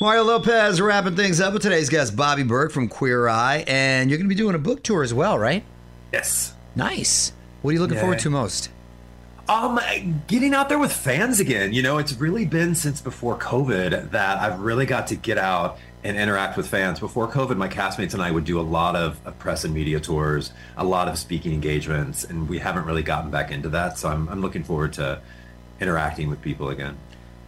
Mario 0.00 0.22
Lopez 0.22 0.80
wrapping 0.80 1.16
things 1.16 1.40
up 1.40 1.52
with 1.52 1.62
today's 1.62 1.88
guest, 1.88 2.14
Bobby 2.14 2.44
Berk 2.44 2.70
from 2.70 2.86
Queer 2.88 3.26
Eye, 3.28 3.64
and 3.66 4.08
you're 4.08 4.16
gonna 4.18 4.28
be 4.28 4.34
doing 4.36 4.54
a 4.54 4.58
book 4.58 4.84
tour 4.84 5.02
as 5.02 5.12
well, 5.12 5.36
right? 5.36 5.64
Yes. 6.12 6.54
Nice. 6.76 7.32
What 7.62 7.70
are 7.70 7.74
you 7.74 7.80
looking 7.80 7.96
Yeah. 7.96 8.02
forward 8.02 8.20
to 8.20 8.30
most? 8.30 8.70
Um, 9.48 9.80
getting 10.28 10.54
out 10.54 10.68
there 10.68 10.78
with 10.78 10.92
fans 10.92 11.40
again. 11.40 11.72
You 11.72 11.82
know, 11.82 11.98
it's 11.98 12.12
really 12.14 12.44
been 12.44 12.76
since 12.76 13.00
before 13.00 13.36
COVID 13.38 14.12
that 14.12 14.38
I've 14.38 14.60
really 14.60 14.86
got 14.86 15.08
to 15.08 15.16
get 15.16 15.36
out 15.36 15.78
and 16.04 16.16
interact 16.16 16.56
with 16.56 16.68
fans. 16.68 17.00
Before 17.00 17.26
COVID, 17.26 17.56
my 17.56 17.66
castmates 17.68 18.12
and 18.14 18.22
I 18.22 18.30
would 18.30 18.44
do 18.44 18.60
a 18.60 18.62
lot 18.62 18.94
of, 18.94 19.18
of 19.24 19.36
press 19.40 19.64
and 19.64 19.74
media 19.74 19.98
tours, 19.98 20.52
a 20.76 20.84
lot 20.84 21.08
of 21.08 21.18
speaking 21.18 21.52
engagements, 21.52 22.22
and 22.22 22.48
we 22.48 22.58
haven't 22.60 22.84
really 22.84 23.02
gotten 23.02 23.30
back 23.32 23.50
into 23.50 23.68
that. 23.70 23.98
So 23.98 24.08
I'm, 24.10 24.28
I'm 24.28 24.42
looking 24.42 24.62
forward 24.62 24.92
to 24.92 25.20
interacting 25.80 26.30
with 26.30 26.40
people 26.40 26.68
again. 26.68 26.96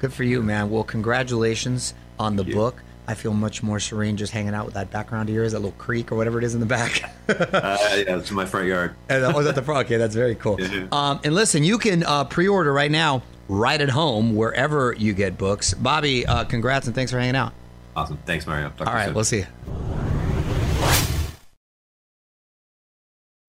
Good 0.01 0.13
for 0.13 0.25
you, 0.25 0.43
man. 0.43 0.69
Well, 0.71 0.83
congratulations 0.83 1.95
on 2.21 2.37
the 2.37 2.45
book. 2.45 2.83
I 3.09 3.15
feel 3.15 3.33
much 3.33 3.61
more 3.63 3.81
serene 3.81 4.17
just 4.17 4.33
hanging 4.33 4.55
out 4.55 4.67
with 4.67 4.75
that 4.75 4.91
background 4.93 5.29
of 5.31 5.35
yours, 5.35 5.51
that 5.51 5.59
little 5.59 5.77
creek 5.79 6.13
or 6.13 6.17
whatever 6.17 6.39
it 6.39 6.45
is 6.45 6.55
in 6.55 6.61
the 6.61 6.67
back. 6.67 7.03
uh, 7.29 7.35
yeah, 7.35 8.19
it's 8.19 8.31
in 8.31 8.37
my 8.37 8.45
front 8.47 8.67
yard. 8.69 8.95
And 9.09 9.25
that 9.25 9.35
was 9.35 9.47
at 9.47 9.57
the 9.57 9.63
front. 9.63 9.87
Okay, 9.87 9.97
that's 9.97 10.15
very 10.15 10.37
cool. 10.37 10.59
Um, 10.93 11.19
and 11.25 11.35
listen, 11.35 11.65
you 11.65 11.79
can 11.79 12.05
uh, 12.05 12.25
pre-order 12.25 12.73
right 12.73 12.91
now, 12.91 13.23
right 13.49 13.81
at 13.81 13.89
home, 13.89 14.37
wherever 14.37 14.93
you 14.93 15.13
get 15.13 15.37
books. 15.37 15.75
Bobby, 15.75 16.25
uh, 16.25 16.45
congrats 16.45 16.87
and 16.87 16.95
thanks 16.95 17.11
for 17.11 17.19
hanging 17.19 17.35
out. 17.35 17.53
Awesome. 17.97 18.19
Thanks, 18.27 18.47
Mario. 18.47 18.69
Talk 18.69 18.77
to 18.79 18.85
All 18.85 18.93
you 18.93 18.97
right, 18.97 19.05
soon. 19.07 19.15
we'll 19.15 19.25
see 19.25 19.39
you. 19.39 19.47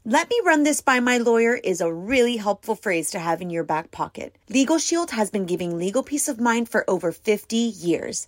Let 0.04 0.28
me 0.32 0.42
run 0.44 0.64
this 0.64 0.82
by 0.82 1.00
my 1.00 1.20
lawyer 1.20 1.54
is 1.54 1.80
a 1.80 1.94
really 1.94 2.38
helpful 2.38 2.74
phrase 2.74 3.12
to 3.12 3.20
have 3.20 3.40
in 3.40 3.52
your 3.52 3.64
back 3.64 3.92
pocket. 3.92 4.36
Legal 4.50 4.80
Shield 4.80 5.12
has 5.12 5.30
been 5.30 5.46
giving 5.46 5.78
legal 5.78 6.02
peace 6.02 6.28
of 6.28 6.40
mind 6.40 6.68
for 6.70 6.90
over 6.90 7.12
50 7.12 7.56
years. 7.56 8.28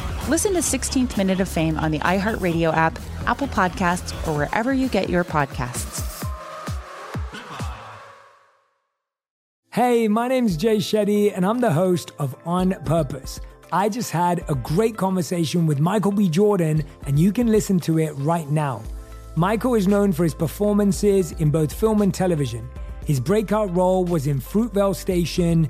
Listen 0.29 0.53
to 0.53 0.59
16th 0.59 1.17
Minute 1.17 1.39
of 1.39 1.49
Fame 1.49 1.77
on 1.79 1.89
the 1.89 1.99
iHeartRadio 1.99 2.71
app, 2.73 2.99
Apple 3.25 3.47
Podcasts, 3.47 4.11
or 4.27 4.37
wherever 4.37 4.71
you 4.71 4.87
get 4.87 5.09
your 5.09 5.23
podcasts. 5.23 6.23
Hey, 9.71 10.07
my 10.07 10.27
name's 10.27 10.57
Jay 10.57 10.77
Shetty, 10.77 11.35
and 11.35 11.43
I'm 11.43 11.59
the 11.59 11.73
host 11.73 12.11
of 12.19 12.35
On 12.45 12.71
Purpose. 12.85 13.41
I 13.71 13.89
just 13.89 14.11
had 14.11 14.45
a 14.47 14.55
great 14.55 14.95
conversation 14.95 15.65
with 15.65 15.79
Michael 15.79 16.11
B. 16.11 16.29
Jordan, 16.29 16.83
and 17.07 17.19
you 17.19 17.31
can 17.33 17.47
listen 17.47 17.79
to 17.81 17.97
it 17.97 18.11
right 18.17 18.49
now. 18.49 18.83
Michael 19.35 19.73
is 19.73 19.87
known 19.87 20.11
for 20.11 20.23
his 20.23 20.35
performances 20.35 21.31
in 21.33 21.49
both 21.49 21.73
film 21.73 22.01
and 22.03 22.13
television. 22.13 22.69
His 23.05 23.19
breakout 23.19 23.75
role 23.75 24.05
was 24.05 24.27
in 24.27 24.39
Fruitvale 24.39 24.95
Station, 24.95 25.69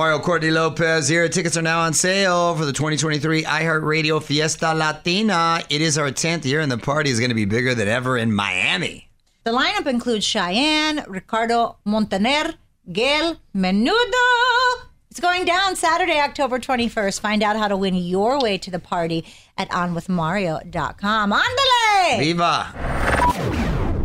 Mario 0.00 0.18
Courtney 0.18 0.50
Lopez 0.50 1.08
here. 1.08 1.28
Tickets 1.28 1.58
are 1.58 1.62
now 1.62 1.80
on 1.80 1.92
sale 1.92 2.56
for 2.56 2.64
the 2.64 2.72
2023 2.72 3.44
iHeartRadio 3.44 4.22
Fiesta 4.22 4.72
Latina. 4.72 5.62
It 5.68 5.82
is 5.82 5.98
our 5.98 6.08
10th 6.08 6.46
year, 6.46 6.60
and 6.60 6.72
the 6.72 6.78
party 6.78 7.10
is 7.10 7.18
going 7.18 7.28
to 7.28 7.34
be 7.34 7.44
bigger 7.44 7.74
than 7.74 7.86
ever 7.86 8.16
in 8.16 8.32
Miami. 8.32 9.10
The 9.44 9.50
lineup 9.50 9.86
includes 9.86 10.24
Chayanne, 10.26 11.04
Ricardo 11.06 11.76
Montaner, 11.84 12.54
Gale 12.90 13.36
Menudo. 13.54 14.86
It's 15.10 15.20
going 15.20 15.44
down 15.44 15.76
Saturday, 15.76 16.18
October 16.18 16.58
21st. 16.58 17.20
Find 17.20 17.42
out 17.42 17.56
how 17.56 17.68
to 17.68 17.76
win 17.76 17.94
your 17.94 18.40
way 18.40 18.56
to 18.56 18.70
the 18.70 18.78
party 18.78 19.26
at 19.58 19.68
onwithmario.com. 19.68 21.30
Andale! 21.30 22.18
Viva! 22.18 23.09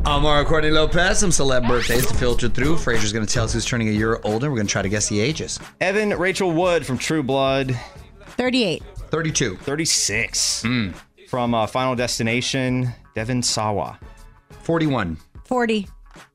I'm 0.07 0.21
Mario 0.21 0.47
Courtney 0.47 0.69
Lopez. 0.69 1.17
Some 1.19 1.31
celeb 1.31 1.67
birthdays 1.67 2.05
to 2.05 2.13
filter 2.13 2.47
through. 2.47 2.77
Fraser's 2.77 3.11
going 3.11 3.25
to 3.25 3.33
tell 3.33 3.45
us 3.45 3.53
who's 3.53 3.65
turning 3.65 3.89
a 3.89 3.91
year 3.91 4.19
older. 4.23 4.49
We're 4.51 4.57
going 4.57 4.67
to 4.67 4.71
try 4.71 4.83
to 4.83 4.89
guess 4.89 5.09
the 5.09 5.19
ages. 5.19 5.59
Evan 5.81 6.11
Rachel 6.11 6.51
Wood 6.51 6.85
from 6.85 6.97
True 6.99 7.23
Blood. 7.23 7.77
38. 8.37 8.83
32. 9.09 9.57
36. 9.57 10.65
From 11.27 11.53
uh, 11.55 11.65
Final 11.65 11.95
Destination, 11.95 12.89
Devon 13.15 13.41
Sawa. 13.41 13.99
41. 14.61 15.17
40. 15.43 15.87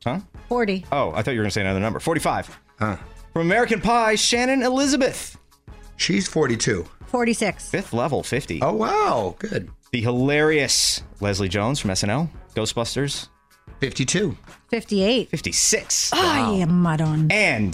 Huh? 0.03 0.19
40. 0.49 0.85
Oh, 0.91 1.11
I 1.13 1.21
thought 1.21 1.31
you 1.31 1.39
were 1.39 1.43
going 1.43 1.49
to 1.49 1.51
say 1.51 1.61
another 1.61 1.79
number. 1.79 1.99
45. 2.01 2.59
Huh. 2.77 2.97
From 3.31 3.43
American 3.43 3.79
Pie, 3.79 4.15
Shannon 4.15 4.63
Elizabeth. 4.63 5.37
She's 5.95 6.27
42. 6.27 6.85
46. 7.05 7.69
Fifth 7.69 7.93
level, 7.93 8.21
50. 8.21 8.61
Oh, 8.61 8.73
wow. 8.73 9.35
Good. 9.39 9.69
The 9.91 10.01
hilarious 10.01 11.03
Leslie 11.21 11.47
Jones 11.49 11.79
from 11.79 11.91
SNL, 11.91 12.29
Ghostbusters. 12.53 13.29
52. 13.79 14.37
58. 14.69 15.29
56. 15.29 16.11
Ah, 16.13 16.51
Ay, 16.51 16.65
maron. 16.65 17.31
And 17.31 17.73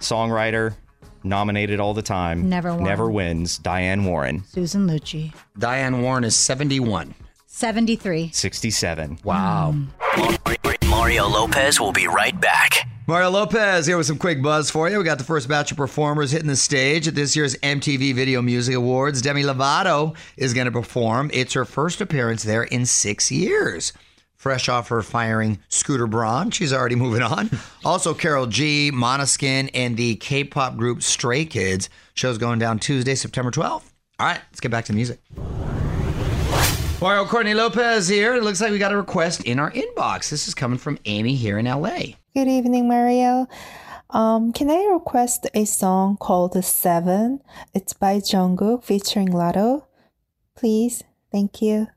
songwriter, 0.00 0.74
nominated 1.22 1.80
all 1.80 1.94
the 1.94 2.02
time. 2.02 2.48
Never 2.48 2.74
won. 2.74 2.84
Never 2.84 3.10
wins. 3.10 3.58
Diane 3.58 4.04
Warren, 4.04 4.44
Susan 4.44 4.86
Lucci. 4.86 5.32
Diane 5.58 6.02
Warren 6.02 6.24
is 6.24 6.36
71. 6.36 7.14
73. 7.46 8.30
67. 8.32 9.18
Wow. 9.24 9.72
Hmm. 10.00 10.88
Mario 10.88 11.26
Lopez 11.28 11.80
will 11.80 11.92
be 11.92 12.06
right 12.06 12.38
back. 12.40 12.88
Mario 13.06 13.30
Lopez 13.30 13.86
here 13.86 13.98
with 13.98 14.06
some 14.06 14.16
quick 14.16 14.42
buzz 14.42 14.70
for 14.70 14.88
you. 14.88 14.96
We 14.96 15.04
got 15.04 15.18
the 15.18 15.24
first 15.24 15.46
batch 15.46 15.70
of 15.70 15.76
performers 15.76 16.30
hitting 16.30 16.48
the 16.48 16.56
stage 16.56 17.06
at 17.06 17.14
this 17.14 17.36
year's 17.36 17.54
MTV 17.56 18.14
Video 18.14 18.40
Music 18.40 18.74
Awards. 18.74 19.20
Demi 19.20 19.42
Lovato 19.42 20.16
is 20.38 20.54
going 20.54 20.64
to 20.64 20.72
perform. 20.72 21.30
It's 21.34 21.52
her 21.52 21.66
first 21.66 22.00
appearance 22.00 22.44
there 22.44 22.62
in 22.62 22.86
six 22.86 23.30
years. 23.30 23.92
Fresh 24.44 24.68
off 24.68 24.88
her 24.88 25.00
firing 25.00 25.58
Scooter 25.70 26.06
Braun, 26.06 26.50
she's 26.50 26.70
already 26.70 26.96
moving 26.96 27.22
on. 27.22 27.48
Also, 27.82 28.12
Karol 28.12 28.46
G, 28.46 28.90
Måneskin, 28.92 29.70
and 29.72 29.96
the 29.96 30.16
K-pop 30.16 30.76
group 30.76 31.02
Stray 31.02 31.46
Kids. 31.46 31.88
Show's 32.12 32.36
going 32.36 32.58
down 32.58 32.78
Tuesday, 32.78 33.14
September 33.14 33.50
12th. 33.50 33.90
All 34.18 34.26
right, 34.26 34.40
let's 34.50 34.60
get 34.60 34.70
back 34.70 34.84
to 34.84 34.92
the 34.92 34.96
music. 34.96 35.18
Mario 37.00 37.24
Courtney 37.24 37.54
Lopez 37.54 38.06
here. 38.06 38.34
It 38.34 38.42
looks 38.42 38.60
like 38.60 38.70
we 38.70 38.78
got 38.78 38.92
a 38.92 38.98
request 38.98 39.44
in 39.44 39.58
our 39.58 39.70
inbox. 39.70 40.28
This 40.28 40.46
is 40.46 40.54
coming 40.54 40.78
from 40.78 40.98
Amy 41.06 41.36
here 41.36 41.58
in 41.58 41.64
LA. 41.64 42.16
Good 42.34 42.48
evening, 42.48 42.86
Mario. 42.86 43.46
Um, 44.10 44.52
can 44.52 44.70
I 44.70 44.90
request 44.92 45.46
a 45.54 45.64
song 45.64 46.18
called 46.18 46.62
Seven? 46.62 47.40
It's 47.72 47.94
by 47.94 48.16
Jungkook 48.16 48.84
featuring 48.84 49.28
Latto. 49.28 49.84
Please, 50.54 51.02
thank 51.32 51.62
you. 51.62 51.88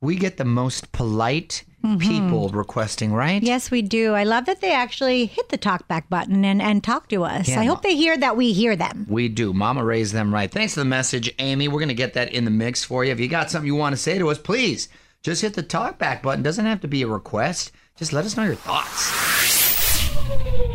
We 0.00 0.14
get 0.14 0.36
the 0.36 0.44
most 0.44 0.92
polite 0.92 1.64
Mm-hmm. 1.86 1.98
people 2.08 2.48
requesting, 2.48 3.12
right? 3.12 3.42
Yes, 3.42 3.70
we 3.70 3.80
do. 3.82 4.14
I 4.14 4.24
love 4.24 4.46
that 4.46 4.60
they 4.60 4.72
actually 4.72 5.26
hit 5.26 5.48
the 5.50 5.56
talk 5.56 5.86
back 5.88 6.08
button 6.08 6.44
and, 6.44 6.60
and 6.60 6.82
talk 6.82 7.08
to 7.10 7.24
us. 7.24 7.48
Yeah, 7.48 7.60
I 7.60 7.64
Ma- 7.66 7.74
hope 7.74 7.82
they 7.82 7.94
hear 7.94 8.16
that 8.18 8.36
we 8.36 8.52
hear 8.52 8.74
them. 8.76 9.06
We 9.08 9.28
do. 9.28 9.52
Mama 9.52 9.84
raised 9.84 10.12
them 10.12 10.32
right. 10.34 10.50
Thanks 10.50 10.74
for 10.74 10.80
the 10.80 10.86
message, 10.86 11.32
Amy. 11.38 11.68
We're 11.68 11.78
going 11.80 11.88
to 11.88 11.94
get 11.94 12.14
that 12.14 12.32
in 12.32 12.44
the 12.44 12.50
mix 12.50 12.82
for 12.84 13.04
you. 13.04 13.12
If 13.12 13.20
you 13.20 13.28
got 13.28 13.50
something 13.50 13.66
you 13.66 13.76
want 13.76 13.94
to 13.94 14.00
say 14.00 14.18
to 14.18 14.28
us, 14.30 14.38
please 14.38 14.88
just 15.22 15.42
hit 15.42 15.54
the 15.54 15.62
talk 15.62 15.98
back 15.98 16.22
button. 16.22 16.42
Doesn't 16.42 16.66
have 16.66 16.80
to 16.80 16.88
be 16.88 17.02
a 17.02 17.06
request. 17.06 17.72
Just 17.96 18.12
let 18.12 18.24
us 18.24 18.36
know 18.36 18.44
your 18.44 18.56
thoughts. 18.56 19.12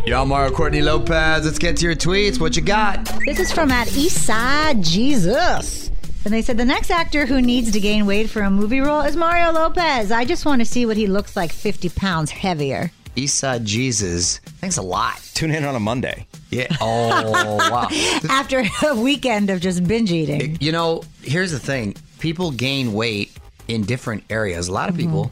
Y'all, 0.06 0.26
Mario 0.26 0.52
Courtney 0.52 0.82
Lopez. 0.82 1.46
Let's 1.46 1.60
get 1.60 1.78
to 1.78 1.86
your 1.86 1.96
tweets. 1.96 2.40
What 2.40 2.56
you 2.56 2.64
got? 2.64 3.06
This 3.26 3.40
is 3.40 3.52
from 3.52 3.70
at 3.70 3.88
Eastside 3.90 4.84
Jesus. 4.84 5.91
And 6.24 6.34
they 6.34 6.42
said 6.42 6.58
the 6.58 6.66
next 6.66 6.92
actor 6.92 7.26
who 7.26 7.42
needs 7.42 7.72
to 7.72 7.80
gain 7.80 8.06
weight 8.06 8.30
for 8.30 8.44
a 8.44 8.50
movie 8.50 8.80
role 8.80 9.02
is 9.02 9.16
Mario 9.16 9.52
Lopez. 9.52 10.12
I 10.12 10.24
just 10.24 10.46
want 10.46 10.62
to 10.62 10.66
see 10.66 10.86
what 10.86 10.96
he 10.98 11.08
looks 11.08 11.36
like 11.36 11.52
50 11.52 11.90
pounds 11.90 12.30
heavier. 12.30 12.92
Eastside 13.16 13.64
Jesus. 13.64 14.38
Thanks 14.60 14.78
a 14.78 14.82
lot. 14.82 15.20
Tune 15.34 15.52
in 15.52 15.66
on 15.66 15.76
a 15.76 15.80
Monday. 15.80 16.28
Yeah. 16.50 16.68
Oh, 16.80 17.58
wow. 17.58 17.88
After 18.30 18.64
a 18.86 18.96
weekend 18.96 19.50
of 19.50 19.62
just 19.62 19.86
binge 19.88 20.12
eating. 20.12 20.58
You 20.62 20.72
know, 20.72 21.04
here's 21.24 21.52
the 21.52 21.60
thing 21.60 21.96
people 22.20 22.52
gain 22.52 22.94
weight 22.94 23.32
in 23.68 23.84
different 23.84 24.24
areas. 24.30 24.68
A 24.68 24.72
lot 24.72 24.90
of 24.90 24.96
mm-hmm. 24.96 25.08
people, 25.08 25.32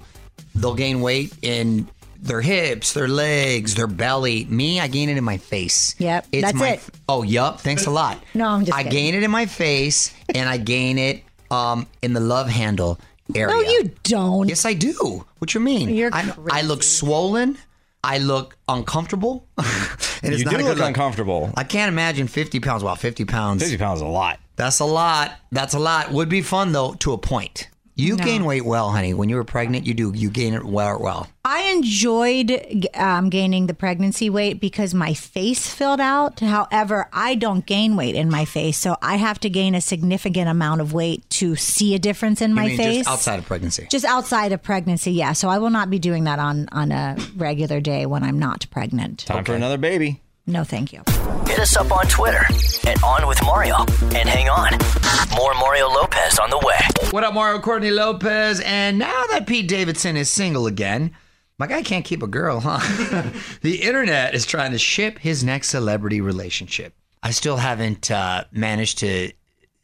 they'll 0.56 0.76
gain 0.76 1.02
weight 1.02 1.34
in 1.42 1.88
their 2.22 2.42
hips, 2.42 2.94
their 2.94 3.08
legs, 3.08 3.76
their 3.76 3.88
belly. 3.88 4.46
Me, 4.46 4.80
I 4.80 4.88
gain 4.88 5.10
it 5.10 5.18
in 5.18 5.24
my 5.24 5.38
face. 5.38 5.96
Yep, 6.00 6.28
It's 6.32 6.42
that's 6.44 6.58
my, 6.58 6.70
it. 6.74 6.84
Oh, 7.08 7.24
yup. 7.24 7.62
Thanks 7.62 7.86
a 7.86 7.92
lot. 7.92 8.22
No, 8.34 8.48
I'm 8.50 8.66
just 8.66 8.78
I 8.78 8.84
kidding. 8.84 8.98
gain 8.98 9.16
it 9.16 9.24
in 9.24 9.32
my 9.32 9.46
face 9.46 10.14
and 10.34 10.48
I 10.50 10.58
gain 10.58 10.98
it 10.98 11.24
um, 11.50 11.88
in 12.02 12.14
the 12.14 12.20
love 12.20 12.50
handle 12.50 13.00
area. 13.36 13.54
No, 13.54 13.62
you 13.62 13.92
don't. 14.04 14.50
Yes, 14.50 14.66
I 14.66 14.74
do. 14.74 15.26
What 15.38 15.54
you 15.54 15.60
mean? 15.62 15.90
You're 15.90 16.14
I'm- 16.14 16.34
I 16.52 16.62
look 16.62 16.84
swollen. 16.84 17.58
I 18.04 18.18
look 18.18 18.56
uncomfortable. 18.68 19.46
and 20.24 20.34
You 20.38 20.46
not 20.46 20.52
do 20.52 20.56
a 20.58 20.60
good 20.64 20.78
look 20.78 20.88
uncomfortable. 20.88 21.52
I 21.58 21.64
can't 21.64 21.90
imagine 21.90 22.28
50 22.28 22.60
pounds. 22.60 22.84
Wow, 22.84 22.96
50 22.96 23.26
pounds. 23.26 23.62
50 23.62 23.78
pounds 23.78 23.98
is 24.00 24.04
a 24.04 24.08
lot. 24.08 24.40
That's 24.56 24.80
a 24.80 24.86
lot. 24.86 25.32
That's 25.52 25.74
a 25.74 25.80
lot. 25.80 26.12
Would 26.12 26.30
be 26.30 26.42
fun 26.42 26.72
though 26.74 26.94
to 26.96 27.14
a 27.14 27.18
point. 27.18 27.69
You 28.00 28.16
No. 28.16 28.24
gain 28.24 28.46
weight 28.46 28.64
well, 28.66 28.92
honey. 28.92 29.14
When 29.14 29.28
you 29.30 29.36
were 29.36 29.44
pregnant, 29.44 29.86
you 29.86 29.94
do. 29.94 30.14
You 30.16 30.30
gain 30.30 30.54
it 30.54 30.64
well. 30.64 31.00
Well, 31.00 31.28
I 31.44 31.64
enjoyed 31.72 32.88
um, 32.96 33.30
gaining 33.30 33.68
the 33.68 33.74
pregnancy 33.74 34.30
weight 34.30 34.62
because 34.62 34.94
my 34.94 35.14
face 35.14 35.68
filled 35.68 36.00
out. 36.00 36.40
However, 36.40 37.10
I 37.12 37.36
don't 37.36 37.66
gain 37.66 37.96
weight 37.98 38.16
in 38.16 38.30
my 38.30 38.46
face, 38.46 38.78
so 38.78 38.96
I 39.02 39.18
have 39.18 39.40
to 39.42 39.50
gain 39.50 39.76
a 39.76 39.82
significant 39.82 40.48
amount 40.48 40.80
of 40.82 40.94
weight 40.94 41.30
to 41.32 41.56
see 41.58 41.94
a 41.94 42.00
difference 42.00 42.42
in 42.42 42.52
you 42.52 42.56
my 42.56 42.68
mean 42.68 42.78
face. 42.78 42.98
just 43.00 43.10
outside 43.10 43.40
of 43.40 43.46
pregnancy. 43.46 43.88
Just 43.92 44.06
outside 44.06 44.54
of 44.54 44.64
pregnancy, 44.64 45.12
yeah. 45.12 45.34
So 45.34 45.50
I 45.50 45.58
will 45.58 45.70
not 45.70 45.90
be 45.90 46.00
doing 46.00 46.24
that 46.24 46.40
on 46.40 46.68
on 46.72 46.92
a 46.92 47.18
regular 47.36 47.82
day 47.82 48.06
when 48.06 48.24
I'm 48.24 48.40
not 48.40 48.66
pregnant. 48.72 49.26
Time 49.26 49.44
for 49.44 49.56
another 49.56 49.78
baby. 49.78 50.22
No, 50.48 50.64
thank 50.64 50.94
you. 50.94 51.04
Hit 51.50 51.58
us 51.58 51.76
up 51.78 51.92
on 51.92 52.06
Twitter 52.06 52.46
at 52.88 53.04
On 53.04 53.28
With 53.28 53.44
Mario. 53.44 53.78
And 54.14 54.30
hang 54.30 54.50
on, 54.50 54.74
more 55.36 55.56
Mario 55.56 55.88
Lopez 55.90 56.38
on 56.38 56.52
the 56.52 56.60
way. 56.60 56.78
What 57.10 57.24
up, 57.24 57.34
Mario 57.34 57.60
Courtney 57.60 57.90
Lopez? 57.90 58.60
And 58.60 59.00
now 59.00 59.24
that 59.32 59.48
Pete 59.48 59.68
Davidson 59.68 60.16
is 60.16 60.30
single 60.30 60.68
again, 60.68 61.10
my 61.58 61.66
guy 61.66 61.82
can't 61.82 62.06
keep 62.06 62.22
a 62.22 62.28
girl, 62.28 62.60
huh? 62.60 63.28
the 63.64 63.82
internet 63.82 64.36
is 64.36 64.46
trying 64.46 64.74
to 64.74 64.78
ship 64.78 65.18
his 65.18 65.44
next 65.44 65.70
celebrity 65.70 66.22
relationship. 66.22 66.94
I 67.24 67.32
still 67.32 67.58
haven't 67.58 68.12
uh, 68.12 68.44
managed 68.52 69.00
to 69.00 69.32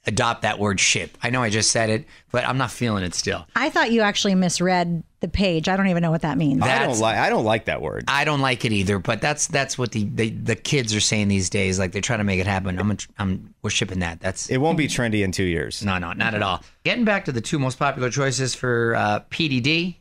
adopt 0.08 0.44
that 0.44 0.60
word 0.60 0.80
ship. 0.80 1.18
I 1.22 1.30
know 1.30 1.42
I 1.42 1.50
just 1.50 1.72
said 1.72 1.90
it, 1.90 2.06
but 2.32 2.46
I'm 2.46 2.58
not 2.58 2.72
feeling 2.72 3.04
it 3.04 3.14
still. 3.14 3.48
I 3.56 3.70
thought 3.70 3.92
you 3.92 4.02
actually 4.02 4.36
misread 4.36 5.04
the 5.20 5.28
page. 5.28 5.68
I 5.68 5.76
don't 5.76 5.88
even 5.88 6.02
know 6.02 6.12
what 6.12 6.22
that 6.22 6.38
means. 6.38 6.62
I 6.62 6.80
don't 6.86 7.00
like. 7.00 7.18
I 7.18 7.30
don't 7.30 7.46
like 7.46 7.66
that 7.66 7.82
word. 7.82 8.06
I 8.08 8.26
don't 8.26 8.42
like 8.42 8.66
it 8.66 8.72
either, 8.72 9.00
but 9.00 9.22
that's 9.22 9.48
that's 9.48 9.78
what 9.78 9.92
the, 9.92 10.04
the 10.06 10.30
the 10.30 10.56
kids 10.56 10.94
are 10.96 11.00
saying 11.00 11.28
these 11.28 11.50
days. 11.50 11.80
Like 11.80 11.92
they're 11.92 12.02
trying 12.02 12.20
to 12.20 12.26
make 12.26 12.40
it 12.40 12.48
happen. 12.48 12.80
I'm 12.80 12.98
I'm 13.18 13.54
we're 13.62 13.70
shipping 13.70 14.00
that. 14.00 14.20
That's 14.20 14.50
It 14.50 14.58
won't 14.58 14.78
be 14.78 14.88
trendy 14.88 15.24
in 15.24 15.32
two 15.32 15.44
years. 15.46 15.84
no 15.84 15.98
no 15.98 16.14
not 16.14 16.34
at 16.34 16.42
all. 16.44 16.64
Getting 16.84 17.06
back 17.06 17.26
to 17.26 17.32
the 17.32 17.42
two 17.42 17.60
most 17.60 17.80
popular 17.80 18.10
choices 18.10 18.54
for 18.54 18.96
uh, 18.96 19.22
PDD, 19.32 19.96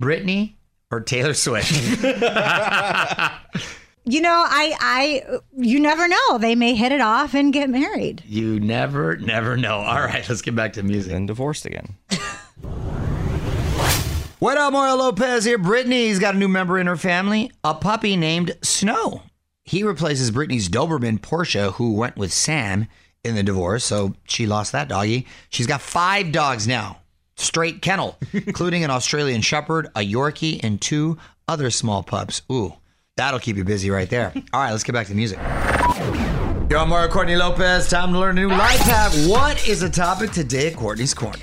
Britney 0.00 0.54
or 0.90 1.00
Taylor 1.00 1.34
Swift. 1.34 1.72
You 4.04 4.20
know, 4.20 4.44
I 4.46 4.74
I 4.80 5.38
you 5.56 5.78
never 5.78 6.08
know. 6.08 6.38
They 6.38 6.54
may 6.56 6.74
hit 6.74 6.90
it 6.92 7.00
off 7.00 7.34
and 7.34 7.52
get 7.52 7.70
married. 7.70 8.22
you 8.26 8.58
never 8.58 9.16
never 9.16 9.56
know. 9.56 9.76
All 9.76 10.00
right, 10.02 10.28
let's 10.28 10.42
get 10.42 10.56
back 10.56 10.72
to 10.74 10.82
music. 10.82 11.12
And 11.12 11.26
divorced 11.28 11.66
again. 11.66 11.96
What 14.40 14.58
up, 14.58 14.72
Mario 14.72 14.96
Lopez 14.96 15.44
here? 15.44 15.56
Britney's 15.58 16.18
got 16.18 16.34
a 16.34 16.38
new 16.38 16.48
member 16.48 16.76
in 16.76 16.88
her 16.88 16.96
family, 16.96 17.52
a 17.62 17.74
puppy 17.74 18.16
named 18.16 18.56
Snow. 18.62 19.22
He 19.64 19.84
replaces 19.84 20.32
Britney's 20.32 20.68
Doberman 20.68 21.22
Portia, 21.22 21.70
who 21.72 21.92
went 21.94 22.16
with 22.16 22.32
Sam 22.32 22.88
in 23.22 23.36
the 23.36 23.44
divorce, 23.44 23.84
so 23.84 24.14
she 24.24 24.46
lost 24.48 24.72
that 24.72 24.88
doggy. 24.88 25.28
She's 25.48 25.68
got 25.68 25.80
five 25.80 26.32
dogs 26.32 26.66
now, 26.66 26.98
straight 27.36 27.82
kennel, 27.82 28.18
including 28.32 28.82
an 28.82 28.90
Australian 28.90 29.42
Shepherd, 29.42 29.86
a 29.94 30.00
Yorkie, 30.00 30.58
and 30.64 30.80
two 30.80 31.18
other 31.46 31.70
small 31.70 32.02
pups. 32.02 32.42
Ooh, 32.50 32.74
that'll 33.16 33.40
keep 33.40 33.56
you 33.56 33.64
busy 33.64 33.90
right 33.90 34.08
there. 34.08 34.32
All 34.52 34.60
right, 34.60 34.70
let's 34.70 34.84
get 34.84 34.92
back 34.92 35.06
to 35.06 35.12
the 35.12 35.16
music. 35.16 35.38
You're 36.70 36.78
on 36.80 36.88
Mario 36.88 37.10
Courtney 37.10 37.36
Lopez. 37.36 37.88
Time 37.88 38.12
to 38.12 38.18
learn 38.18 38.38
a 38.38 38.40
new 38.40 38.48
life 38.48 38.80
hack. 38.80 39.12
What 39.28 39.68
is 39.68 39.80
the 39.80 39.90
topic 39.90 40.30
today 40.30 40.68
at 40.68 40.76
Courtney's 40.76 41.12
Corner? 41.12 41.38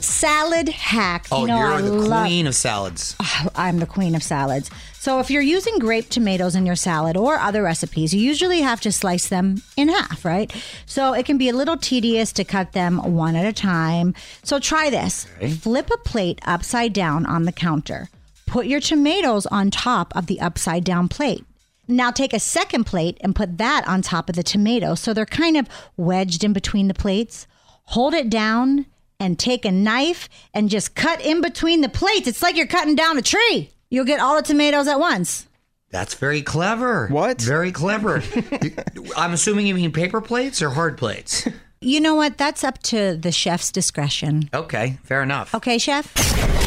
Salad 0.00 0.68
hack. 0.68 1.26
Oh, 1.32 1.42
you 1.42 1.46
know, 1.48 1.58
you're 1.58 1.72
I 1.72 1.80
the 1.80 1.92
love- 1.92 2.26
queen 2.26 2.46
of 2.46 2.54
salads. 2.54 3.16
I'm 3.56 3.78
the 3.78 3.86
queen 3.86 4.14
of 4.14 4.22
salads. 4.22 4.70
So 4.98 5.20
if 5.20 5.30
you're 5.30 5.42
using 5.42 5.78
grape 5.78 6.08
tomatoes 6.10 6.54
in 6.54 6.66
your 6.66 6.76
salad 6.76 7.16
or 7.16 7.36
other 7.38 7.62
recipes, 7.62 8.12
you 8.12 8.20
usually 8.20 8.60
have 8.60 8.80
to 8.82 8.92
slice 8.92 9.28
them 9.28 9.62
in 9.76 9.88
half, 9.88 10.24
right? 10.24 10.52
So 10.86 11.14
it 11.14 11.24
can 11.24 11.38
be 11.38 11.48
a 11.48 11.52
little 11.54 11.76
tedious 11.76 12.32
to 12.34 12.44
cut 12.44 12.72
them 12.72 12.98
one 13.14 13.34
at 13.36 13.46
a 13.46 13.52
time. 13.52 14.14
So 14.42 14.58
try 14.58 14.90
this. 14.90 15.24
Flip 15.60 15.88
a 15.92 15.98
plate 15.98 16.40
upside 16.46 16.92
down 16.92 17.24
on 17.26 17.44
the 17.44 17.52
counter. 17.52 18.08
Put 18.48 18.66
your 18.66 18.80
tomatoes 18.80 19.44
on 19.46 19.70
top 19.70 20.16
of 20.16 20.26
the 20.26 20.40
upside 20.40 20.82
down 20.82 21.08
plate. 21.08 21.44
Now 21.86 22.10
take 22.10 22.32
a 22.32 22.40
second 22.40 22.84
plate 22.84 23.18
and 23.20 23.36
put 23.36 23.58
that 23.58 23.86
on 23.86 24.00
top 24.00 24.30
of 24.30 24.36
the 24.36 24.42
tomato 24.42 24.94
so 24.94 25.12
they're 25.12 25.26
kind 25.26 25.58
of 25.58 25.68
wedged 25.98 26.42
in 26.42 26.54
between 26.54 26.88
the 26.88 26.94
plates. 26.94 27.46
Hold 27.84 28.14
it 28.14 28.30
down 28.30 28.86
and 29.20 29.38
take 29.38 29.66
a 29.66 29.70
knife 29.70 30.30
and 30.54 30.70
just 30.70 30.94
cut 30.94 31.20
in 31.20 31.42
between 31.42 31.82
the 31.82 31.90
plates. 31.90 32.26
It's 32.26 32.40
like 32.40 32.56
you're 32.56 32.66
cutting 32.66 32.94
down 32.96 33.18
a 33.18 33.22
tree. 33.22 33.70
You'll 33.90 34.06
get 34.06 34.18
all 34.18 34.36
the 34.36 34.42
tomatoes 34.42 34.88
at 34.88 34.98
once. 34.98 35.46
That's 35.90 36.14
very 36.14 36.40
clever. 36.40 37.08
What? 37.08 37.42
Very 37.42 37.70
clever. 37.70 38.22
I'm 39.16 39.34
assuming 39.34 39.66
you 39.66 39.74
mean 39.74 39.92
paper 39.92 40.22
plates 40.22 40.62
or 40.62 40.70
hard 40.70 40.96
plates. 40.96 41.46
You 41.80 42.00
know 42.00 42.16
what? 42.16 42.38
That's 42.38 42.64
up 42.64 42.82
to 42.84 43.16
the 43.16 43.30
chef's 43.30 43.70
discretion. 43.70 44.50
Okay, 44.52 44.98
fair 45.04 45.22
enough. 45.22 45.54
Okay, 45.54 45.78
chef? 45.78 46.12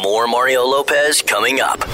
More 0.02 0.26
Mario 0.26 0.64
Lopez 0.64 1.20
coming 1.20 1.60
up. 1.60 1.84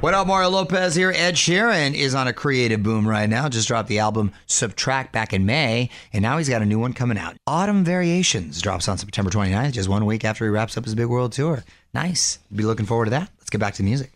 What 0.00 0.14
up, 0.14 0.28
Mario 0.28 0.50
Lopez 0.50 0.94
here? 0.94 1.10
Ed 1.10 1.34
Sheeran 1.34 1.94
is 1.94 2.14
on 2.14 2.28
a 2.28 2.32
creative 2.32 2.84
boom 2.84 3.08
right 3.08 3.28
now. 3.28 3.48
Just 3.48 3.66
dropped 3.66 3.88
the 3.88 3.98
album 3.98 4.30
Subtract 4.46 5.12
back 5.12 5.32
in 5.32 5.44
May, 5.44 5.90
and 6.12 6.22
now 6.22 6.38
he's 6.38 6.48
got 6.48 6.62
a 6.62 6.66
new 6.66 6.78
one 6.78 6.92
coming 6.92 7.18
out. 7.18 7.34
Autumn 7.48 7.82
Variations 7.82 8.62
drops 8.62 8.86
on 8.86 8.96
September 8.96 9.30
29th, 9.30 9.72
just 9.72 9.88
one 9.88 10.06
week 10.06 10.24
after 10.24 10.44
he 10.44 10.50
wraps 10.50 10.76
up 10.76 10.84
his 10.84 10.94
big 10.94 11.06
world 11.06 11.32
tour. 11.32 11.64
Nice. 11.94 12.38
Be 12.54 12.62
looking 12.62 12.86
forward 12.86 13.06
to 13.06 13.10
that. 13.10 13.28
Let's 13.40 13.50
get 13.50 13.60
back 13.60 13.74
to 13.74 13.82
the 13.82 13.88
music. 13.88 14.12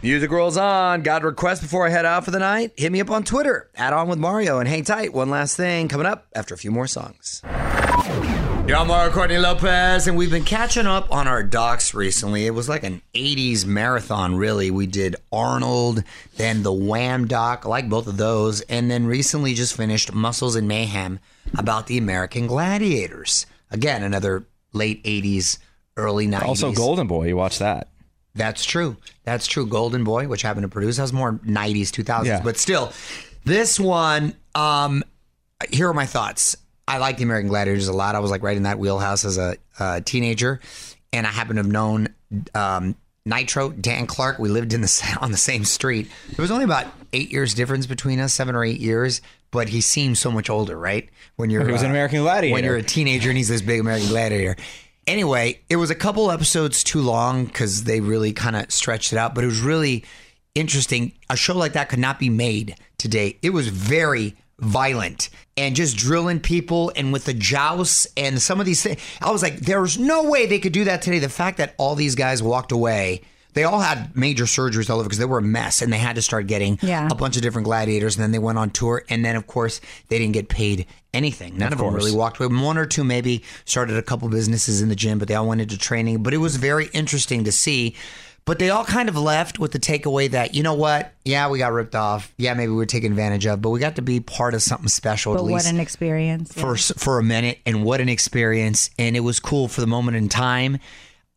Music 0.00 0.30
rolls 0.30 0.56
on. 0.56 1.02
Got 1.02 1.22
a 1.22 1.26
request 1.26 1.60
before 1.60 1.84
I 1.84 1.90
head 1.90 2.06
out 2.06 2.24
for 2.24 2.30
the 2.30 2.38
night? 2.38 2.72
Hit 2.76 2.92
me 2.92 3.00
up 3.00 3.10
on 3.10 3.24
Twitter, 3.24 3.68
add 3.74 3.92
on 3.92 4.08
with 4.08 4.18
Mario, 4.18 4.60
and 4.60 4.68
hang 4.68 4.84
tight. 4.84 5.12
One 5.12 5.28
last 5.28 5.56
thing 5.56 5.88
coming 5.88 6.06
up 6.06 6.28
after 6.36 6.54
a 6.54 6.58
few 6.58 6.70
more 6.70 6.86
songs. 6.86 7.42
On 7.44 8.86
Mario 8.86 9.10
Courtney 9.12 9.38
Lopez, 9.38 10.06
and 10.06 10.16
we've 10.16 10.30
been 10.30 10.44
catching 10.44 10.86
up 10.86 11.10
on 11.10 11.26
our 11.26 11.42
docs 11.42 11.94
recently. 11.94 12.46
It 12.46 12.50
was 12.50 12.68
like 12.68 12.84
an 12.84 13.02
80s 13.12 13.66
marathon, 13.66 14.36
really. 14.36 14.70
We 14.70 14.86
did 14.86 15.16
Arnold, 15.32 16.04
then 16.36 16.62
the 16.62 16.72
Wham 16.72 17.26
doc, 17.26 17.62
I 17.64 17.68
like 17.68 17.88
both 17.88 18.06
of 18.06 18.18
those, 18.18 18.60
and 18.62 18.88
then 18.90 19.06
recently 19.06 19.54
just 19.54 19.74
finished 19.74 20.12
Muscles 20.12 20.54
and 20.54 20.68
Mayhem 20.68 21.18
about 21.56 21.88
the 21.88 21.98
American 21.98 22.46
Gladiators. 22.46 23.46
Again, 23.70 24.04
another 24.04 24.46
late 24.72 25.02
80s, 25.02 25.58
early 25.96 26.28
90s. 26.28 26.44
Also, 26.44 26.72
Golden 26.72 27.08
Boy. 27.08 27.28
You 27.28 27.36
watch 27.36 27.58
that. 27.58 27.88
That's 28.34 28.64
true. 28.64 28.96
That's 29.24 29.46
true. 29.46 29.66
Golden 29.66 30.04
Boy, 30.04 30.28
which 30.28 30.42
happened 30.42 30.64
to 30.64 30.68
produce, 30.68 30.96
has 30.96 31.12
more 31.12 31.32
90s, 31.32 31.88
2000s. 31.88 32.24
Yeah. 32.26 32.40
But 32.42 32.56
still, 32.56 32.92
this 33.44 33.80
one, 33.80 34.34
um, 34.54 35.02
here 35.70 35.88
are 35.88 35.94
my 35.94 36.06
thoughts. 36.06 36.56
I 36.86 36.98
like 36.98 37.18
the 37.18 37.24
American 37.24 37.48
Gladiators 37.48 37.88
a 37.88 37.92
lot. 37.92 38.14
I 38.14 38.20
was 38.20 38.30
like 38.30 38.42
right 38.42 38.56
in 38.56 38.62
that 38.62 38.78
wheelhouse 38.78 39.24
as 39.24 39.38
a, 39.38 39.56
uh 39.78 40.00
teenager. 40.00 40.60
And 41.12 41.26
I 41.26 41.30
happen 41.30 41.56
to 41.56 41.62
have 41.62 41.70
known 41.70 42.08
um, 42.54 42.94
Nitro, 43.24 43.70
Dan 43.70 44.06
Clark. 44.06 44.38
We 44.38 44.48
lived 44.48 44.72
in 44.72 44.80
the 44.80 45.18
on 45.20 45.30
the 45.30 45.38
same 45.38 45.64
street. 45.64 46.10
There 46.34 46.42
was 46.42 46.50
only 46.50 46.64
about 46.64 46.86
eight 47.12 47.30
years 47.32 47.54
difference 47.54 47.86
between 47.86 48.20
us, 48.20 48.32
seven 48.32 48.54
or 48.54 48.64
eight 48.64 48.80
years. 48.80 49.20
But 49.50 49.70
he 49.70 49.80
seemed 49.80 50.18
so 50.18 50.30
much 50.30 50.50
older, 50.50 50.78
right? 50.78 51.08
When 51.36 51.48
you're 51.48 51.64
He 51.64 51.72
was 51.72 51.80
an 51.82 51.88
uh, 51.88 51.92
American 51.92 52.20
Gladiator. 52.20 52.52
When 52.52 52.64
you're 52.64 52.76
a 52.76 52.82
teenager 52.82 53.30
and 53.30 53.38
he's 53.38 53.48
this 53.48 53.62
big 53.62 53.80
American 53.80 54.08
Gladiator. 54.08 54.56
Anyway, 55.08 55.58
it 55.70 55.76
was 55.76 55.88
a 55.88 55.94
couple 55.94 56.30
episodes 56.30 56.84
too 56.84 57.00
long 57.00 57.46
because 57.46 57.84
they 57.84 57.98
really 57.98 58.30
kind 58.34 58.54
of 58.54 58.70
stretched 58.70 59.10
it 59.10 59.16
out, 59.16 59.34
but 59.34 59.42
it 59.42 59.46
was 59.46 59.62
really 59.62 60.04
interesting. 60.54 61.12
A 61.30 61.36
show 61.36 61.56
like 61.56 61.72
that 61.72 61.88
could 61.88 61.98
not 61.98 62.18
be 62.18 62.28
made 62.28 62.74
today. 62.98 63.38
It 63.40 63.50
was 63.50 63.68
very 63.68 64.36
violent 64.58 65.30
and 65.56 65.74
just 65.74 65.96
drilling 65.96 66.40
people 66.40 66.92
and 66.94 67.10
with 67.10 67.24
the 67.24 67.32
joust 67.32 68.06
and 68.18 68.40
some 68.42 68.60
of 68.60 68.66
these 68.66 68.82
things. 68.82 69.00
I 69.22 69.30
was 69.30 69.42
like, 69.42 69.60
there's 69.60 69.98
no 69.98 70.28
way 70.28 70.44
they 70.44 70.58
could 70.58 70.74
do 70.74 70.84
that 70.84 71.00
today. 71.00 71.20
The 71.20 71.30
fact 71.30 71.56
that 71.56 71.74
all 71.78 71.94
these 71.94 72.14
guys 72.14 72.42
walked 72.42 72.70
away. 72.70 73.22
They 73.58 73.64
all 73.64 73.80
had 73.80 74.16
major 74.16 74.44
surgeries 74.44 74.88
all 74.88 75.00
over 75.00 75.08
because 75.08 75.18
they 75.18 75.24
were 75.24 75.38
a 75.38 75.42
mess 75.42 75.82
and 75.82 75.92
they 75.92 75.98
had 75.98 76.14
to 76.14 76.22
start 76.22 76.46
getting 76.46 76.78
Yeah. 76.80 77.08
a 77.10 77.14
bunch 77.16 77.34
of 77.34 77.42
different 77.42 77.64
gladiators. 77.64 78.14
And 78.14 78.22
then 78.22 78.30
they 78.30 78.38
went 78.38 78.56
on 78.56 78.70
tour. 78.70 79.02
And 79.08 79.24
then, 79.24 79.34
of 79.34 79.48
course, 79.48 79.80
they 80.08 80.16
didn't 80.20 80.34
get 80.34 80.48
paid 80.48 80.86
anything. 81.12 81.58
None 81.58 81.72
of, 81.72 81.80
Of 81.80 81.86
them 81.86 81.94
really 81.94 82.12
walked 82.12 82.38
away. 82.38 82.54
One 82.54 82.78
or 82.78 82.86
two 82.86 83.02
maybe 83.02 83.42
started 83.64 83.96
a 83.96 84.02
couple 84.02 84.28
businesses 84.28 84.80
in 84.80 84.88
the 84.90 84.94
gym, 84.94 85.18
but 85.18 85.26
they 85.26 85.34
all 85.34 85.48
went 85.48 85.60
into 85.60 85.76
training. 85.76 86.22
But 86.22 86.34
it 86.34 86.36
was 86.36 86.54
very 86.54 86.86
interesting 86.92 87.42
to 87.44 87.50
see. 87.50 87.96
But 88.44 88.60
they 88.60 88.70
all 88.70 88.84
kind 88.84 89.08
of 89.08 89.16
left 89.16 89.58
with 89.58 89.72
the 89.72 89.80
takeaway 89.80 90.30
that, 90.30 90.54
you 90.54 90.62
know 90.62 90.74
what? 90.74 91.12
Yeah, 91.24 91.48
we 91.48 91.58
got 91.58 91.72
ripped 91.72 91.96
off. 91.96 92.32
Yeah, 92.38 92.54
maybe 92.54 92.70
we 92.70 92.76
were 92.76 92.86
taken 92.86 93.10
advantage 93.10 93.44
of, 93.44 93.60
but 93.60 93.70
we 93.70 93.80
got 93.80 93.96
to 93.96 94.02
be 94.02 94.20
part 94.20 94.54
of 94.54 94.62
something 94.62 94.88
special 94.88 95.32
But 95.34 95.40
at 95.40 95.42
what 95.46 95.52
least 95.54 95.68
an 95.68 95.80
experience. 95.80 96.52
for 96.52 96.76
for 96.76 97.18
a 97.18 97.24
minute. 97.24 97.58
And 97.66 97.82
what 97.82 98.00
an 98.00 98.08
experience! 98.08 98.88
And 99.00 99.16
it 99.16 99.20
was 99.20 99.40
cool 99.40 99.66
for 99.66 99.80
the 99.80 99.86
moment 99.88 100.16
in 100.16 100.28
time, 100.28 100.78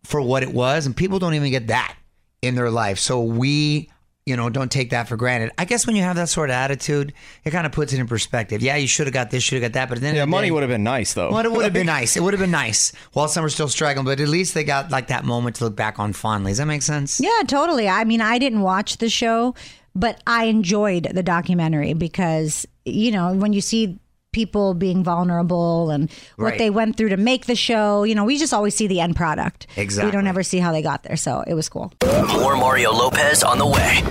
for 0.04 0.22
what 0.22 0.44
it 0.44 0.54
was. 0.54 0.86
And 0.86 0.96
people 0.96 1.18
don't 1.20 1.34
even 1.34 1.50
get 1.52 1.68
that 1.68 1.96
in 2.42 2.56
their 2.56 2.70
life. 2.70 3.00
So 3.00 3.22
we, 3.22 3.90
you 4.26 4.36
know, 4.36 4.50
don't 4.50 4.72
take 4.72 4.92
that 4.92 5.08
for 5.08 5.16
granted. 5.16 5.52
I 5.58 5.66
guess 5.66 5.86
when 5.86 5.96
you 5.96 6.04
have 6.04 6.16
that 6.16 6.30
sort 6.30 6.50
of 6.50 6.56
attitude, 6.56 7.14
it 7.44 7.52
kind 7.52 7.66
of 7.66 7.72
puts 7.72 7.94
it 7.94 8.00
in 8.00 8.08
perspective. 8.08 8.62
Yeah, 8.62 8.76
you 8.76 8.88
should 8.88 9.08
have 9.08 9.14
got 9.14 9.32
this, 9.32 9.44
should 9.44 9.62
have 9.62 9.72
got 9.72 9.80
that, 9.80 9.90
but 9.90 10.02
then 10.02 10.16
Yeah, 10.16 10.26
money 10.26 10.52
would 10.52 10.64
have 10.64 10.70
been 10.70 10.84
nice 10.84 11.14
though. 11.14 11.32
Well, 11.32 11.46
it 11.46 11.52
would 11.52 11.64
have 11.64 11.74
been 11.74 11.86
nice. 11.98 12.18
It 12.18 12.24
would 12.24 12.34
have 12.34 12.42
been 12.42 12.52
nice 12.52 12.94
while 13.14 13.28
some 13.28 13.44
were 13.44 13.50
still 13.50 13.68
struggling, 13.68 14.06
but 14.06 14.20
at 14.20 14.28
least 14.28 14.54
they 14.54 14.64
got 14.64 14.92
like 14.92 15.08
that 15.08 15.26
moment 15.26 15.58
to 15.58 15.66
look 15.66 15.76
back 15.76 16.00
on 16.00 16.14
fondly. 16.14 16.52
Does 16.52 16.58
that 16.60 16.66
make 16.66 16.82
sense? 16.82 17.20
Yeah, 17.20 17.42
totally. 17.48 17.88
I 17.88 18.04
mean, 18.04 18.22
I 18.22 18.38
didn't 18.40 18.62
watch 18.62 18.98
the 18.98 19.10
show, 19.10 19.56
but 19.94 20.22
I 20.26 20.46
enjoyed 20.46 21.10
the 21.14 21.24
documentary 21.24 21.94
because, 21.94 22.66
you 22.86 23.12
know, 23.12 23.34
when 23.34 23.54
you 23.54 23.62
see 23.62 24.00
people 24.36 24.74
being 24.74 25.04
vulnerable 25.04 25.90
and 25.90 26.10
what 26.38 26.52
Right. 26.52 26.58
they 26.58 26.70
went 26.70 26.96
through 26.96 27.10
to 27.10 27.18
make 27.18 27.46
the 27.48 27.56
show, 27.56 28.04
you 28.04 28.16
know, 28.16 28.24
we 28.24 28.38
just 28.38 28.54
always 28.54 28.74
see 28.76 28.88
the 28.88 29.02
end 29.02 29.16
product. 29.16 29.68
Exactly. 29.76 30.08
We 30.08 30.12
don't 30.12 30.28
ever 30.28 30.42
see 30.44 30.60
how 30.60 30.72
they 30.72 30.82
got 30.82 31.04
there. 31.04 31.18
So 31.18 31.44
it 31.46 31.54
was 31.54 31.68
cool. 31.68 31.92
More 32.34 32.56
Mario 32.56 32.94
Lopez 32.94 33.44
on 33.44 33.58
the 33.58 33.66
way. 33.66 34.02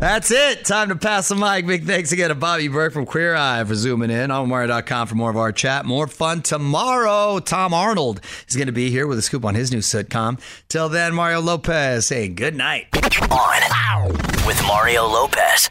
That's 0.00 0.30
it. 0.32 0.64
Time 0.64 0.88
to 0.88 0.96
pass 0.96 1.28
the 1.28 1.36
mic. 1.36 1.66
Big 1.66 1.84
thanks 1.86 2.10
again 2.10 2.28
to 2.30 2.34
Bobby 2.34 2.66
Berk 2.68 2.92
from 2.92 3.06
Queer 3.06 3.36
Eye 3.36 3.62
for 3.64 3.74
zooming 3.76 4.10
in. 4.10 4.30
On 4.32 4.48
Mario.com 4.48 5.06
for 5.06 5.14
more 5.14 5.30
of 5.30 5.36
our 5.36 5.52
chat. 5.52 5.86
More 5.86 6.08
fun 6.08 6.42
tomorrow. 6.42 7.38
Tom 7.38 7.72
Arnold 7.72 8.20
is 8.48 8.56
going 8.56 8.66
to 8.66 8.72
be 8.72 8.90
here 8.90 9.06
with 9.06 9.18
a 9.18 9.22
scoop 9.22 9.44
on 9.44 9.54
his 9.54 9.70
new 9.72 9.78
sitcom. 9.78 10.40
Till 10.68 10.88
then, 10.88 11.14
Mario 11.14 11.40
Lopez 11.40 12.06
saying 12.08 12.34
good 12.34 12.56
night. 12.56 12.86
On 12.92 14.08
with 14.46 14.60
Mario 14.66 15.06
Lopez. 15.06 15.70